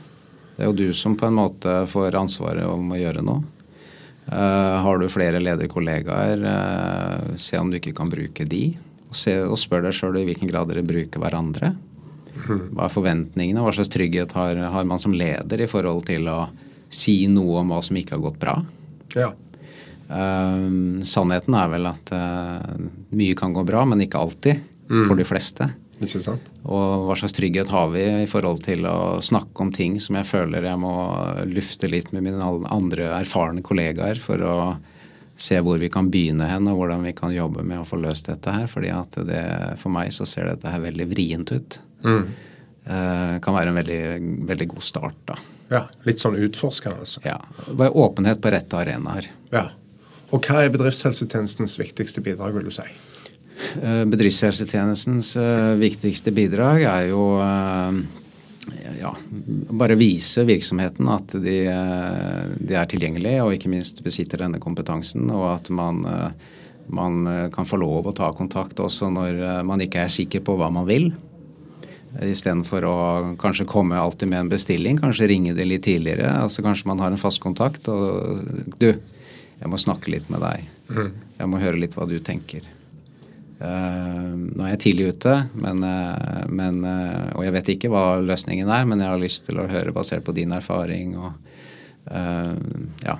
Det 0.55 0.65
er 0.65 0.69
jo 0.69 0.77
du 0.77 0.89
som 0.97 1.15
på 1.17 1.29
en 1.29 1.37
måte 1.39 1.81
får 1.89 2.17
ansvaret 2.19 2.67
om 2.67 2.91
å 2.91 2.99
gjøre 2.99 3.23
noe. 3.25 3.43
Uh, 4.31 4.77
har 4.85 4.99
du 5.01 5.09
flere 5.11 5.41
lederkollegaer, 5.41 6.43
uh, 6.45 7.35
se 7.41 7.57
om 7.59 7.71
du 7.71 7.79
ikke 7.79 7.95
kan 7.97 8.11
bruke 8.11 8.45
de. 8.47 8.77
Og, 9.09 9.15
se, 9.17 9.33
og 9.43 9.57
spør 9.59 9.87
deg 9.87 9.95
sjøl 9.97 10.21
i 10.21 10.25
hvilken 10.27 10.51
grad 10.51 10.69
dere 10.71 10.85
bruker 10.87 11.19
hverandre. 11.23 11.73
Hva 12.45 12.85
er 12.85 12.93
forventningene? 12.93 13.63
Hva 13.63 13.73
slags 13.75 13.91
trygghet 13.91 14.35
har, 14.37 14.59
har 14.75 14.87
man 14.87 15.01
som 15.01 15.15
leder 15.15 15.65
i 15.65 15.69
forhold 15.71 16.05
til 16.07 16.29
å 16.31 16.45
si 16.91 17.23
noe 17.31 17.63
om 17.63 17.71
hva 17.71 17.79
som 17.83 17.97
ikke 17.99 18.17
har 18.17 18.23
gått 18.23 18.39
bra? 18.39 18.55
Ja. 19.15 19.31
Eh, 20.11 20.65
sannheten 21.07 21.55
er 21.55 21.71
vel 21.71 21.87
at 21.87 22.11
uh, 22.15 22.73
mye 23.15 23.37
kan 23.39 23.55
gå 23.55 23.63
bra, 23.67 23.85
men 23.87 24.03
ikke 24.03 24.19
alltid. 24.21 24.67
For 24.91 25.15
de 25.15 25.23
fleste. 25.23 25.69
Ikke 26.03 26.19
sant? 26.19 26.47
Og 26.67 27.05
hva 27.07 27.15
slags 27.15 27.35
trygghet 27.37 27.69
har 27.71 27.91
vi 27.93 28.01
i 28.23 28.27
forhold 28.27 28.63
til 28.65 28.83
å 28.89 29.21
snakke 29.23 29.63
om 29.63 29.69
ting 29.71 29.99
som 30.03 30.17
jeg 30.17 30.27
føler 30.27 30.65
jeg 30.67 30.79
må 30.81 30.93
lufte 31.47 31.87
litt 31.87 32.09
med 32.11 32.25
mine 32.25 32.49
andre 32.73 33.11
erfarne 33.15 33.63
kollegaer 33.63 34.19
for 34.19 34.43
å 34.43 34.55
se 35.41 35.57
hvor 35.63 35.79
vi 35.81 35.89
kan 35.93 36.09
begynne 36.11 36.49
hen, 36.49 36.67
og 36.69 36.81
hvordan 36.81 37.05
vi 37.07 37.15
kan 37.17 37.33
jobbe 37.33 37.63
med 37.65 37.81
å 37.81 37.87
få 37.87 38.01
løst 38.01 38.27
dette 38.29 38.53
her. 38.53 38.67
fordi 38.69 38.91
at 38.93 39.17
det, 39.25 39.43
for 39.81 39.93
meg 39.93 40.11
så 40.13 40.27
ser 40.27 40.51
dette 40.51 40.69
her 40.69 40.83
veldig 40.83 41.07
vrient 41.09 41.53
ut. 41.55 41.79
Eh, 42.83 43.35
kan 43.41 43.55
være 43.55 43.71
en 43.71 43.77
veldig, 43.77 44.01
veldig 44.49 44.67
god 44.73 44.85
start, 44.85 45.19
da. 45.29 45.37
Ja, 45.71 45.85
Litt 46.03 46.19
sånn 46.19 46.35
utforskende, 46.35 47.05
altså. 47.05 47.21
Ja. 47.23 47.37
Åpenhet 47.71 48.41
på 48.43 48.51
rette 48.51 48.81
arenaer. 48.81 49.29
Ja. 49.53 49.69
Og 50.31 50.39
hva 50.47 50.63
er 50.63 50.71
bedriftshelsetjenestens 50.71 51.75
viktigste 51.79 52.23
bidrag, 52.23 52.55
vil 52.55 52.69
du 52.69 52.73
si? 52.73 52.85
Eh, 53.83 54.03
Bedriftshelsetjenestens 54.09 55.35
eh, 55.37 55.73
viktigste 55.79 56.31
bidrag 56.35 56.85
er 56.87 57.09
jo 57.11 57.25
eh, 57.43 57.99
ja, 59.01 59.11
bare 59.81 59.97
vise 59.99 60.45
virksomheten 60.47 61.09
at 61.11 61.35
de, 61.43 61.57
de 62.57 62.77
er 62.77 62.89
tilgjengelige 62.89 63.43
og 63.43 63.55
ikke 63.55 63.71
minst 63.71 64.03
besitter 64.05 64.43
denne 64.43 64.61
kompetansen, 64.61 65.29
og 65.33 65.47
at 65.55 65.71
man, 65.73 66.03
man 66.87 67.23
kan 67.53 67.67
få 67.67 67.79
lov 67.81 68.07
å 68.09 68.15
ta 68.15 68.29
kontakt 68.37 68.79
også 68.79 69.09
når 69.13 69.41
man 69.67 69.81
ikke 69.81 70.05
er 70.05 70.13
sikker 70.13 70.45
på 70.45 70.55
hva 70.59 70.69
man 70.73 70.85
vil. 70.89 71.09
Istedenfor 72.21 72.85
å 72.85 72.97
kanskje 73.41 73.65
komme 73.71 73.97
alltid 73.97 74.29
med 74.29 74.43
en 74.43 74.51
bestilling, 74.51 74.99
kanskje 75.01 75.31
ringe 75.31 75.55
det 75.57 75.65
litt 75.65 75.87
tidligere. 75.87 76.29
altså 76.43 76.61
Kanskje 76.61 76.91
man 76.91 77.01
har 77.01 77.11
en 77.11 77.21
fast 77.21 77.41
kontakt 77.41 77.89
og 77.89 78.45
Du, 78.77 78.91
jeg 79.61 79.69
må 79.69 79.79
snakke 79.79 80.11
litt 80.13 80.29
med 80.33 80.41
deg. 80.41 80.69
Jeg 81.37 81.49
må 81.49 81.59
høre 81.61 81.79
litt 81.79 81.95
hva 81.97 82.07
du 82.09 82.17
tenker. 82.23 82.65
Uh, 83.61 84.33
nå 84.33 84.65
er 84.65 84.71
jeg 84.73 84.81
tidlig 84.87 85.11
ute, 85.13 85.35
men, 85.53 85.83
uh, 85.85 86.47
men, 86.49 86.79
uh, 86.81 87.27
og 87.37 87.43
jeg 87.45 87.53
vet 87.53 87.67
ikke 87.75 87.91
hva 87.93 88.05
løsningen 88.17 88.71
er, 88.73 88.87
men 88.89 89.03
jeg 89.03 89.13
har 89.13 89.21
lyst 89.21 89.45
til 89.45 89.61
å 89.61 89.67
høre 89.69 89.93
basert 89.93 90.25
på 90.25 90.33
din 90.33 90.55
erfaring 90.55 91.13
og 91.19 91.33
ja, 93.05 93.13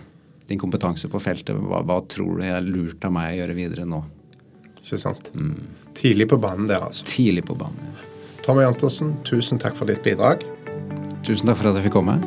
din 0.50 0.58
kompetanse 0.60 1.06
på 1.08 1.20
feltet. 1.22 1.54
Hva, 1.54 1.84
hva 1.86 2.00
tror 2.10 2.42
du 2.42 2.48
er 2.50 2.66
lurt 2.66 3.06
av 3.06 3.14
meg 3.14 3.36
å 3.36 3.38
gjøre 3.44 3.56
videre 3.60 3.86
nå? 3.86 4.02
Ikke 4.82 4.98
sant? 5.00 5.30
Tidlig 5.94 6.32
på 6.34 6.42
banen 6.42 6.66
der, 6.66 6.82
altså. 6.90 7.06
Tidlig 7.06 7.46
på 7.46 7.56
banen. 7.62 7.94
Ja. 7.94 8.10
Tommy 8.42 8.66
Antonsen, 8.66 9.14
tusen 9.30 9.62
takk 9.62 9.78
for 9.78 9.86
ditt 9.86 10.02
bidrag. 10.02 10.42
Tusen 11.22 11.46
takk 11.46 11.62
for 11.62 11.70
at 11.70 11.78
jeg 11.78 11.92
fikk 11.92 12.00
komme. 12.02 12.18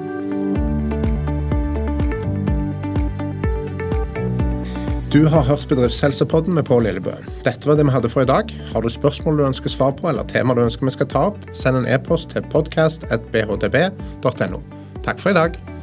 Du 5.14 5.20
har 5.30 5.44
hørt 5.46 5.68
Bedriftshelsepodden 5.68 6.54
med 6.54 6.64
Pål 6.66 6.82
Lillebø. 6.88 7.12
Dette 7.46 7.68
var 7.68 7.76
det 7.78 7.84
vi 7.86 7.92
hadde 7.94 8.08
for 8.10 8.24
i 8.24 8.26
dag. 8.26 8.50
Har 8.72 8.82
du 8.82 8.88
spørsmål 8.90 9.38
du 9.38 9.44
ønsker 9.46 9.70
svar 9.70 9.92
på, 9.94 10.08
eller 10.10 10.26
tema 10.26 10.56
du 10.58 10.64
ønsker 10.64 10.88
vi 10.88 10.90
skal 10.90 11.06
ta 11.12 11.22
opp, 11.28 11.38
send 11.54 11.78
en 11.78 11.86
e-post 11.86 12.34
til 12.34 12.42
podcast.bhtb.no. 12.50 14.58
Takk 15.06 15.22
for 15.22 15.30
i 15.30 15.38
dag. 15.38 15.73